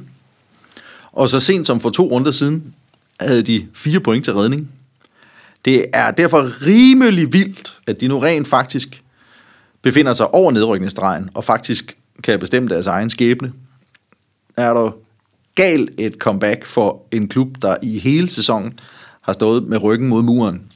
Og 1.12 1.28
så 1.28 1.40
sent 1.40 1.66
som 1.66 1.80
for 1.80 1.90
to 1.90 2.11
runder 2.11 2.30
siden 2.30 2.74
havde 3.20 3.42
de 3.42 3.68
fire 3.74 4.00
point 4.00 4.24
til 4.24 4.35
redning. 4.35 4.70
Det 5.64 5.85
er 5.92 6.11
derfor 6.11 6.66
rimelig 6.66 7.32
vildt, 7.32 7.80
at 7.87 8.00
de 8.00 8.08
nu 8.08 8.18
rent 8.18 8.48
faktisk 8.48 9.01
befinder 9.82 10.12
sig 10.12 10.34
over 10.34 10.52
nedrykningsstregen 10.52 11.30
og 11.34 11.44
faktisk 11.44 11.96
kan 12.22 12.38
bestemme 12.38 12.68
deres 12.68 12.86
egen 12.86 13.10
skæbne. 13.10 13.52
Er 14.56 14.74
der 14.74 14.90
galt 15.54 15.90
et 15.98 16.14
comeback 16.14 16.66
for 16.66 17.02
en 17.10 17.28
klub, 17.28 17.48
der 17.62 17.76
i 17.82 17.98
hele 17.98 18.28
sæsonen 18.28 18.78
har 19.20 19.32
stået 19.32 19.62
med 19.68 19.82
ryggen 19.82 20.08
mod 20.08 20.22
muren. 20.22 20.72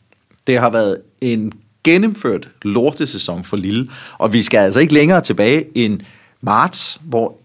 Det 0.47 0.59
har 0.59 0.71
været 0.71 0.99
en 1.21 1.53
gennemført 1.85 2.49
lortesæson 2.63 3.45
for 3.45 3.57
Lille, 3.57 3.89
og 4.19 4.33
vi 4.33 4.43
skal 4.43 4.59
altså 4.59 4.81
ikke 4.81 4.95
længere 4.95 5.21
tilbage 5.21 5.65
end 5.75 6.01
marts, 6.41 7.01
hvor 7.03 7.39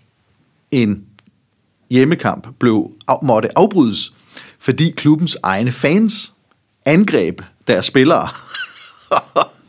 en 0.71 1.05
hjemmekamp 1.89 2.47
blev, 2.59 2.91
måtte 3.23 3.57
afbrydes, 3.57 4.13
fordi 4.59 4.91
klubbens 4.91 5.37
egne 5.43 5.71
fans 5.71 6.33
angreb 6.85 7.41
deres 7.67 7.85
spillere. 7.85 8.27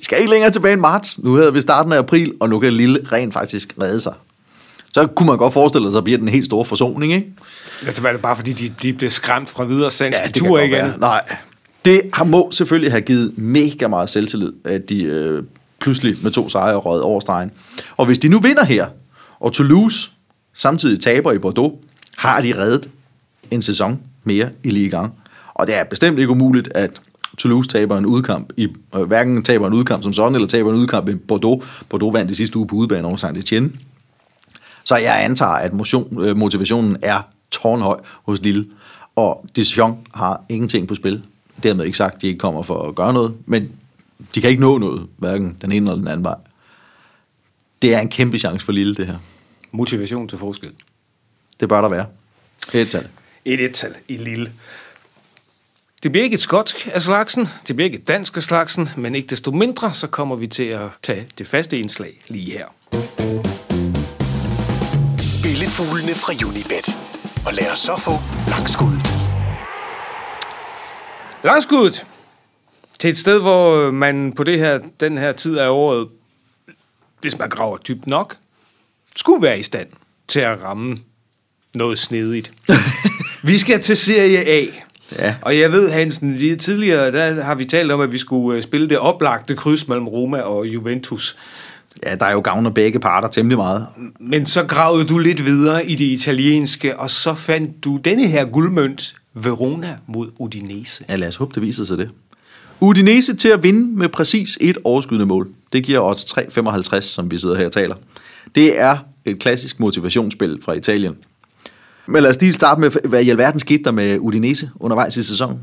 vi 0.00 0.04
skal 0.04 0.18
ikke 0.18 0.30
længere 0.30 0.50
tilbage 0.50 0.72
end 0.72 0.80
marts. 0.80 1.22
Nu 1.22 1.34
hedder 1.34 1.50
vi 1.50 1.60
starten 1.60 1.92
af 1.92 1.98
april, 1.98 2.32
og 2.40 2.48
nu 2.48 2.58
kan 2.58 2.72
Lille 2.72 3.06
rent 3.12 3.32
faktisk 3.32 3.74
redde 3.82 4.00
sig. 4.00 4.14
Så 4.94 5.06
kunne 5.06 5.26
man 5.26 5.38
godt 5.38 5.52
forestille 5.52 5.84
sig, 5.84 5.88
at 5.88 5.94
der 5.94 6.00
bliver 6.00 6.18
den 6.18 6.28
helt 6.28 6.46
store 6.46 6.64
forsoning, 6.64 7.12
ikke? 7.12 7.32
Altså 7.86 8.02
var 8.02 8.12
det 8.12 8.20
bare 8.20 8.36
fordi, 8.36 8.52
de, 8.52 8.74
de 8.82 8.92
blev 8.92 9.10
skræmt 9.10 9.48
fra 9.48 9.64
videre 9.64 9.90
sans. 9.90 10.16
Ja, 10.16 10.26
de 10.26 10.32
kan 10.32 10.40
turde 10.40 10.50
godt 10.50 10.62
ikke 10.62 10.76
være. 10.76 10.98
Nej. 10.98 11.36
Det 11.84 12.02
har 12.12 12.24
må 12.24 12.50
selvfølgelig 12.50 12.92
have 12.92 13.00
givet 13.00 13.38
mega 13.38 13.88
meget 13.88 14.10
selvtillid, 14.10 14.52
at 14.64 14.88
de 14.88 15.02
øh, 15.02 15.42
pludselig 15.80 16.16
med 16.22 16.30
to 16.30 16.48
sejre 16.48 16.76
røget 16.76 17.02
over 17.02 17.20
stregen. 17.20 17.50
Og 17.96 18.06
hvis 18.06 18.18
de 18.18 18.28
nu 18.28 18.38
vinder 18.38 18.64
her, 18.64 18.86
og 19.40 19.52
Toulouse 19.52 20.10
samtidig 20.54 21.00
taber 21.00 21.32
i 21.32 21.38
Bordeaux, 21.38 21.74
har 22.16 22.40
de 22.40 22.58
reddet 22.58 22.88
en 23.50 23.62
sæson 23.62 24.00
mere 24.24 24.48
i 24.64 24.70
ligaen. 24.70 25.08
Og 25.54 25.66
det 25.66 25.76
er 25.76 25.84
bestemt 25.84 26.18
ikke 26.18 26.30
umuligt, 26.30 26.68
at 26.74 26.90
Toulouse 27.40 27.68
taber 27.68 27.98
en 27.98 28.06
udkamp 28.06 28.52
i, 28.56 28.68
øh, 28.96 29.02
hverken 29.02 29.42
taber 29.42 29.66
en 29.66 29.72
udkamp 29.72 30.02
som 30.02 30.12
sådan, 30.12 30.34
eller 30.34 30.48
taber 30.48 30.72
en 30.72 30.76
udkamp 30.76 31.08
i 31.08 31.14
Bordeaux. 31.14 31.84
Bordeaux 31.88 32.14
vandt 32.14 32.30
i 32.30 32.34
sidste 32.34 32.56
uge 32.56 32.66
på 32.66 32.76
udebane 32.76 33.06
over 33.06 33.16
Saint-Etienne. 33.16 33.78
Så 34.84 34.96
jeg 34.96 35.24
antager, 35.24 35.50
at 35.50 35.72
motion, 35.72 36.24
øh, 36.24 36.36
motivationen 36.36 36.96
er 37.02 37.20
tårnhøj 37.50 38.00
hos 38.24 38.42
Lille. 38.42 38.66
Og 39.16 39.44
Dijon 39.56 39.98
har 40.14 40.44
ingenting 40.48 40.88
på 40.88 40.94
spil. 40.94 41.24
Dermed 41.62 41.84
ikke 41.84 41.96
sagt, 41.96 42.14
at 42.14 42.22
de 42.22 42.26
ikke 42.26 42.38
kommer 42.38 42.62
for 42.62 42.88
at 42.88 42.94
gøre 42.94 43.12
noget, 43.12 43.34
men 43.46 43.72
de 44.34 44.40
kan 44.40 44.50
ikke 44.50 44.62
nå 44.62 44.78
noget, 44.78 45.06
hverken 45.16 45.56
den 45.62 45.72
ene 45.72 45.90
eller 45.90 45.98
den 45.98 46.08
anden 46.08 46.24
vej. 46.24 46.36
Det 47.82 47.94
er 47.94 48.00
en 48.00 48.08
kæmpe 48.08 48.38
chance 48.38 48.64
for 48.64 48.72
Lille, 48.72 48.94
det 48.94 49.06
her. 49.06 49.16
Motivation 49.72 50.28
til 50.28 50.38
forskel. 50.38 50.72
Det 51.60 51.68
bør 51.68 51.80
der 51.80 51.88
være. 51.88 52.06
Et 52.74 52.88
tal. 52.90 53.08
Et 53.44 53.64
et-tal 53.64 53.94
i 54.08 54.16
Lille. 54.16 54.52
Det 56.02 56.12
bliver 56.12 56.24
ikke 56.24 56.34
et 56.34 56.40
skotsk 56.40 56.88
af 56.92 57.02
slagsen, 57.02 57.48
det 57.68 57.76
bliver 57.76 57.84
ikke 57.84 57.98
et 57.98 58.08
dansk 58.08 58.36
af 58.36 58.42
slagsen, 58.42 58.88
men 58.96 59.14
ikke 59.14 59.28
desto 59.28 59.50
mindre, 59.50 59.92
så 59.92 60.06
kommer 60.06 60.36
vi 60.36 60.46
til 60.46 60.62
at 60.62 60.88
tage 61.02 61.26
det 61.38 61.46
faste 61.46 61.78
indslag 61.78 62.22
lige 62.28 62.52
her. 62.52 62.66
Spillefuglene 65.18 66.14
fra 66.14 66.32
Unibet. 66.48 66.96
Og 67.46 67.54
lad 67.54 67.72
os 67.72 67.78
så 67.78 67.96
få 67.96 68.10
langskuddet. 68.50 69.06
Langskuddet 71.44 72.06
til 72.98 73.10
et 73.10 73.18
sted, 73.18 73.40
hvor 73.40 73.90
man 73.90 74.32
på 74.32 74.44
det 74.44 74.58
her, 74.58 74.78
den 75.00 75.18
her 75.18 75.32
tid 75.32 75.58
af 75.58 75.68
året, 75.68 76.08
hvis 77.20 77.38
man 77.38 77.48
graver 77.48 77.76
dybt 77.76 78.06
nok, 78.06 78.36
skulle 79.16 79.42
være 79.42 79.58
i 79.58 79.62
stand 79.62 79.88
til 80.28 80.40
at 80.40 80.62
ramme 80.62 80.98
noget 81.74 81.98
snedigt. 81.98 82.52
vi 83.42 83.58
skal 83.58 83.80
til 83.80 83.96
Serie 83.96 84.46
A. 84.46 84.66
Ja. 85.18 85.34
Og 85.42 85.58
jeg 85.58 85.72
ved, 85.72 85.90
Hansen, 85.90 86.36
lige 86.36 86.56
tidligere, 86.56 87.12
der 87.12 87.42
har 87.42 87.54
vi 87.54 87.64
talt 87.64 87.92
om, 87.92 88.00
at 88.00 88.12
vi 88.12 88.18
skulle 88.18 88.56
øh, 88.56 88.62
spille 88.62 88.88
det 88.88 88.98
oplagte 88.98 89.56
kryds 89.56 89.88
mellem 89.88 90.08
Roma 90.08 90.40
og 90.40 90.66
Juventus. 90.66 91.36
Ja, 92.06 92.14
der 92.14 92.26
er 92.26 92.32
jo 92.32 92.40
gavn 92.40 92.66
af 92.66 92.74
begge 92.74 93.00
parter 93.00 93.28
temmelig 93.28 93.58
meget. 93.58 93.86
Men 94.20 94.46
så 94.46 94.62
gravede 94.64 95.04
du 95.04 95.18
lidt 95.18 95.44
videre 95.44 95.86
i 95.86 95.94
det 95.94 96.04
italienske, 96.04 96.98
og 96.98 97.10
så 97.10 97.34
fandt 97.34 97.84
du 97.84 97.96
denne 97.96 98.26
her 98.26 98.44
guldmønt, 98.44 99.14
Verona 99.34 99.96
mod 100.06 100.28
Udinese. 100.38 101.04
Ja, 101.08 101.16
lad 101.16 101.28
os 101.28 101.36
håbe, 101.36 101.54
det 101.54 101.62
viser 101.62 101.84
sig 101.84 101.98
det. 101.98 102.10
Udinese 102.80 103.34
til 103.36 103.48
at 103.48 103.62
vinde 103.62 103.98
med 103.98 104.08
præcis 104.08 104.58
et 104.60 104.78
overskydende 104.84 105.26
mål. 105.26 105.48
Det 105.72 105.84
giver 105.84 106.00
odds 106.00 106.24
3,55, 106.24 107.00
som 107.00 107.30
vi 107.30 107.38
sidder 107.38 107.56
her 107.56 107.66
og 107.66 107.72
taler. 107.72 107.94
Det 108.54 108.80
er 108.80 108.98
et 109.24 109.38
klassisk 109.38 109.80
motivationsspil 109.80 110.58
fra 110.64 110.72
Italien. 110.72 111.16
Men 112.06 112.22
lad 112.22 112.30
os 112.30 112.40
lige 112.40 112.52
starte 112.52 112.80
med, 112.80 112.90
hvad 113.08 113.22
i 113.22 113.30
alverden 113.30 113.60
skete 113.60 113.82
der 113.84 113.90
med 113.90 114.18
Udinese 114.18 114.70
undervejs 114.80 115.16
i 115.16 115.22
sæsonen. 115.22 115.60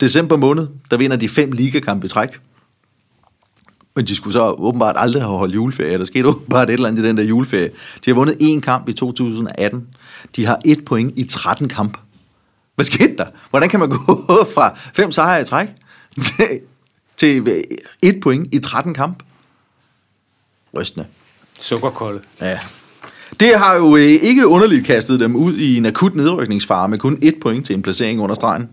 December 0.00 0.36
måned, 0.36 0.68
der 0.90 0.96
vinder 0.96 1.16
de 1.16 1.28
fem 1.28 1.52
ligakampe 1.52 2.04
i 2.04 2.08
træk. 2.08 2.40
Men 3.96 4.06
de 4.06 4.14
skulle 4.14 4.32
så 4.32 4.50
åbenbart 4.50 4.94
aldrig 4.98 5.22
have 5.22 5.38
holdt 5.38 5.54
juleferie. 5.54 5.98
Der 5.98 6.04
skete 6.04 6.28
åbenbart 6.28 6.68
et 6.68 6.72
eller 6.72 6.88
andet 6.88 7.04
i 7.04 7.08
den 7.08 7.16
der 7.16 7.22
juleferie. 7.22 7.70
De 8.04 8.10
har 8.10 8.14
vundet 8.14 8.36
én 8.42 8.60
kamp 8.60 8.88
i 8.88 8.92
2018. 8.92 9.88
De 10.36 10.46
har 10.46 10.60
et 10.64 10.84
point 10.84 11.18
i 11.18 11.24
13 11.24 11.68
kamp. 11.68 11.98
Hvad 12.74 12.84
skete 12.84 13.16
der? 13.16 13.26
Hvordan 13.50 13.68
kan 13.68 13.80
man 13.80 13.90
gå 13.98 14.04
fra 14.54 14.76
fem 14.94 15.12
sejre 15.12 15.42
i 15.42 15.44
træk 15.44 15.68
til, 17.16 17.64
et 18.02 18.20
point 18.22 18.48
i 18.54 18.58
13 18.58 18.94
kamp? 18.94 19.22
Rystende. 20.76 21.06
Sukkerkolde. 21.60 22.22
Ja. 22.40 22.58
Det 23.40 23.58
har 23.58 23.76
jo 23.76 23.96
øh, 23.96 24.02
ikke 24.02 24.46
underligt 24.46 24.86
kastet 24.86 25.20
dem 25.20 25.36
ud 25.36 25.56
i 25.56 25.76
en 25.76 25.86
akut 25.86 26.14
nedrykningsfare 26.14 26.88
med 26.88 26.98
kun 26.98 27.18
et 27.22 27.34
point 27.40 27.66
til 27.66 27.74
en 27.74 27.82
placering 27.82 28.20
under 28.20 28.34
stregen. 28.34 28.68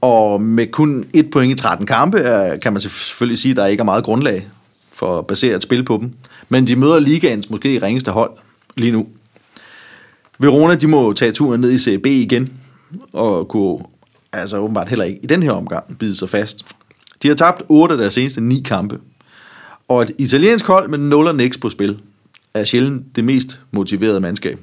Og 0.00 0.42
med 0.42 0.66
kun 0.66 1.04
et 1.12 1.30
point 1.30 1.52
i 1.52 1.62
13 1.62 1.86
kampe, 1.86 2.18
kan 2.62 2.72
man 2.72 2.80
selvfølgelig 2.80 3.38
sige, 3.38 3.50
at 3.50 3.56
der 3.56 3.66
ikke 3.66 3.80
er 3.80 3.84
meget 3.84 4.04
grundlag 4.04 4.48
for 4.94 5.18
at 5.18 5.26
basere 5.26 5.56
et 5.56 5.62
spil 5.62 5.84
på 5.84 5.98
dem. 6.00 6.12
Men 6.48 6.66
de 6.66 6.76
møder 6.76 6.98
ligaens 6.98 7.50
måske 7.50 7.82
ringeste 7.82 8.10
hold 8.10 8.30
lige 8.76 8.92
nu. 8.92 9.06
Verona, 10.38 10.74
de 10.74 10.86
må 10.86 11.12
tage 11.12 11.32
turen 11.32 11.60
ned 11.60 11.72
i 11.72 11.78
CB 11.78 12.06
igen, 12.06 12.52
og 13.12 13.48
kunne 13.48 13.78
altså 14.32 14.58
åbenbart 14.58 14.88
heller 14.88 15.04
ikke 15.04 15.20
i 15.22 15.26
den 15.26 15.42
her 15.42 15.52
omgang 15.52 15.98
bide 15.98 16.16
sig 16.16 16.28
fast. 16.28 16.64
De 17.22 17.28
har 17.28 17.34
tabt 17.34 17.62
8 17.68 17.92
af 17.92 17.98
deres 17.98 18.12
seneste 18.12 18.40
9 18.40 18.62
kampe. 18.64 18.98
Og 19.88 20.02
et 20.02 20.10
italiensk 20.18 20.66
hold 20.66 20.88
med 20.88 20.98
0 20.98 21.26
og 21.26 21.34
niks 21.34 21.58
på 21.58 21.68
spil 21.68 21.98
er 22.54 22.64
sjældent 22.64 23.16
det 23.16 23.24
mest 23.24 23.60
motiverede 23.70 24.20
mandskab. 24.20 24.58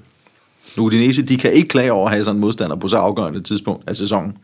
Udinese, 0.77 1.21
de 1.21 1.37
kan 1.37 1.53
ikke 1.53 1.69
klage 1.69 1.91
over 1.91 2.05
at 2.05 2.11
have 2.11 2.23
sådan 2.23 2.35
en 2.35 2.41
modstander 2.41 2.75
på 2.75 2.87
så 2.87 2.97
afgørende 2.97 3.41
tidspunkt 3.41 3.89
af 3.89 3.95
sæsonen. 3.95 4.37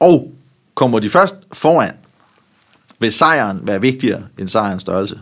Og 0.00 0.34
kommer 0.74 0.98
de 0.98 1.10
først 1.10 1.34
foran, 1.52 1.94
vil 2.98 3.12
sejren 3.12 3.66
være 3.66 3.80
vigtigere 3.80 4.26
end 4.38 4.48
sejrens 4.48 4.82
størrelse. 4.82 5.20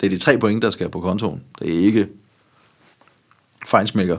Det 0.00 0.06
er 0.06 0.10
de 0.10 0.18
tre 0.18 0.38
point, 0.38 0.62
der 0.62 0.70
skal 0.70 0.88
på 0.88 1.00
kontoen. 1.00 1.42
Det 1.58 1.74
er 1.74 1.78
ikke 1.78 2.08
fejnsmækker 3.66 4.18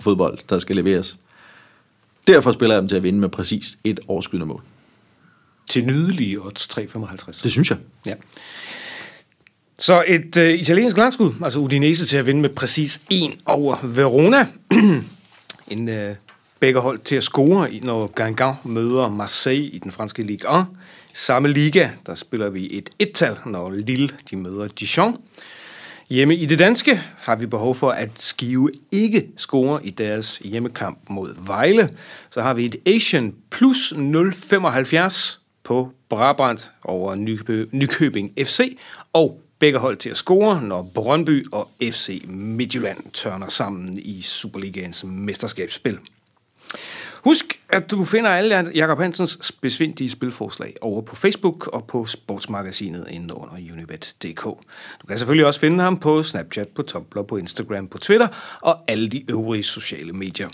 fodbold, 0.00 0.38
der 0.48 0.58
skal 0.58 0.76
leveres. 0.76 1.18
Derfor 2.26 2.52
spiller 2.52 2.74
jeg 2.74 2.80
dem 2.82 2.88
til 2.88 2.96
at 2.96 3.02
vinde 3.02 3.18
med 3.18 3.28
præcis 3.28 3.78
et 3.84 4.00
overskydende 4.08 4.46
mål. 4.46 4.62
Til 5.68 5.84
nydelige 5.84 6.40
odds 6.40 6.68
3,55. 6.78 7.42
Det 7.42 7.52
synes 7.52 7.70
jeg. 7.70 7.78
Ja. 8.06 8.14
Så 9.78 10.04
et 10.06 10.36
øh, 10.36 10.54
italiensk 10.54 10.96
langskud, 10.96 11.32
altså 11.42 11.58
Udinese 11.58 12.06
til 12.06 12.16
at 12.16 12.26
vinde 12.26 12.40
med 12.40 12.50
præcis 12.50 13.00
en 13.10 13.34
over 13.46 13.76
Verona. 13.82 14.46
en 15.68 15.88
øh, 15.88 16.14
begge 16.60 16.80
hold 16.80 16.98
til 16.98 17.16
at 17.16 17.22
score, 17.22 17.68
når 17.82 18.06
Guingamp 18.06 18.64
møder 18.64 19.08
Marseille 19.08 19.66
i 19.66 19.78
den 19.78 19.90
franske 19.90 20.22
Ligue 20.22 20.60
1. 20.60 20.66
Samme 21.14 21.48
liga, 21.48 21.88
der 22.06 22.14
spiller 22.14 22.50
vi 22.50 22.68
et 22.70 22.90
ettal, 22.98 23.36
når 23.46 23.70
Lille 23.70 24.10
de 24.30 24.36
møder 24.36 24.68
Dijon. 24.68 25.16
Hjemme 26.10 26.36
i 26.36 26.46
det 26.46 26.58
danske 26.58 27.00
har 27.16 27.36
vi 27.36 27.46
behov 27.46 27.74
for, 27.74 27.90
at 27.90 28.10
Skive 28.18 28.70
ikke 28.92 29.26
scorer 29.36 29.78
i 29.82 29.90
deres 29.90 30.36
hjemmekamp 30.44 30.98
mod 31.10 31.34
Vejle. 31.46 31.90
Så 32.30 32.42
har 32.42 32.54
vi 32.54 32.64
et 32.64 32.76
Asian 32.86 33.34
plus 33.50 33.92
0,75 33.92 35.38
på 35.62 35.92
Brabant 36.08 36.72
over 36.84 37.14
Nykøbing 37.72 38.32
FC, 38.38 38.78
og 39.12 39.40
begge 39.64 39.78
hold 39.78 39.96
til 39.96 40.10
at 40.10 40.16
score, 40.16 40.62
når 40.62 40.90
Brøndby 40.94 41.46
og 41.52 41.68
FC 41.82 42.22
Midtjylland 42.28 43.12
tørner 43.12 43.48
sammen 43.48 43.98
i 43.98 44.22
Superligaens 44.22 45.04
mesterskabsspil. 45.04 45.98
Husk, 47.24 47.60
at 47.68 47.90
du 47.90 48.04
finder 48.04 48.30
alle 48.30 48.70
Jakob 48.74 48.98
Hansens 48.98 49.52
besvindige 49.62 50.10
spilforslag 50.10 50.74
over 50.80 51.02
på 51.02 51.16
Facebook 51.16 51.66
og 51.66 51.86
på 51.86 52.06
sportsmagasinet 52.06 53.06
inde 53.10 53.36
under 53.36 53.54
unibet.dk. 53.72 54.44
Du 55.00 55.06
kan 55.08 55.18
selvfølgelig 55.18 55.46
også 55.46 55.60
finde 55.60 55.84
ham 55.84 55.98
på 55.98 56.22
Snapchat, 56.22 56.68
på 56.68 56.82
Tumblr, 56.82 57.22
på 57.22 57.36
Instagram, 57.36 57.88
på 57.88 57.98
Twitter 57.98 58.28
og 58.60 58.78
alle 58.88 59.08
de 59.08 59.30
øvrige 59.30 59.62
sociale 59.62 60.12
medier. 60.12 60.48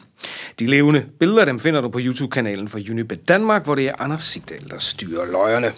De 0.59 0.67
levende 0.67 1.07
billeder 1.19 1.45
dem 1.45 1.59
finder 1.59 1.81
du 1.81 1.89
på 1.89 2.01
YouTube-kanalen 2.03 2.69
for 2.69 2.79
Unibet 2.91 3.29
Danmark, 3.29 3.65
hvor 3.65 3.75
det 3.75 3.87
er 3.87 3.95
Anders 3.99 4.23
Sigdal, 4.23 4.71
der 4.71 4.79
styrer 4.79 5.27
løjerne. 5.27 5.73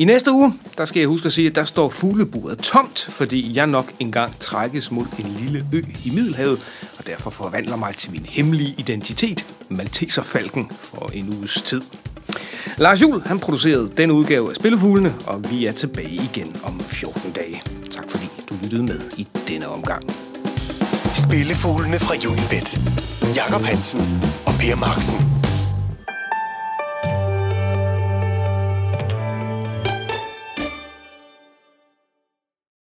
I 0.00 0.04
næste 0.04 0.32
uge, 0.32 0.54
der 0.78 0.84
skal 0.84 1.00
jeg 1.00 1.08
huske 1.08 1.26
at 1.26 1.32
sige, 1.32 1.48
at 1.48 1.54
der 1.54 1.64
står 1.64 1.88
fugleburet 1.88 2.58
tomt, 2.58 3.06
fordi 3.10 3.56
jeg 3.56 3.66
nok 3.66 3.92
engang 3.98 4.38
trækkes 4.38 4.90
mod 4.90 5.06
en 5.18 5.36
lille 5.40 5.66
ø 5.74 5.82
i 6.04 6.10
Middelhavet, 6.10 6.60
og 6.98 7.06
derfor 7.06 7.30
forvandler 7.30 7.76
mig 7.76 7.94
til 7.94 8.10
min 8.10 8.26
hemmelige 8.28 8.74
identitet, 8.78 9.46
Malteserfalken, 9.68 10.70
for 10.80 11.10
en 11.14 11.34
uges 11.38 11.62
tid. 11.62 11.82
Lars 12.78 13.02
Jul, 13.02 13.20
han 13.20 13.38
producerede 13.38 13.90
den 13.96 14.10
udgave 14.10 14.50
af 14.50 14.56
Spillefuglene, 14.56 15.14
og 15.26 15.50
vi 15.50 15.66
er 15.66 15.72
tilbage 15.72 16.10
igen 16.32 16.56
om 16.64 16.80
14 16.80 17.32
dage. 17.32 17.62
Tak 17.90 18.10
fordi 18.10 18.26
du 18.50 18.54
lyttede 18.62 18.82
med 18.82 19.00
i 19.16 19.28
denne 19.48 19.68
omgang. 19.68 20.02
Spillefuglene 21.14 21.98
fra 21.98 22.14
Unibet. 22.14 22.80
Jakob 23.36 23.62
Hansen 23.62 24.00
og 24.46 24.52
Per 24.60 24.76
Marksen. 24.76 25.49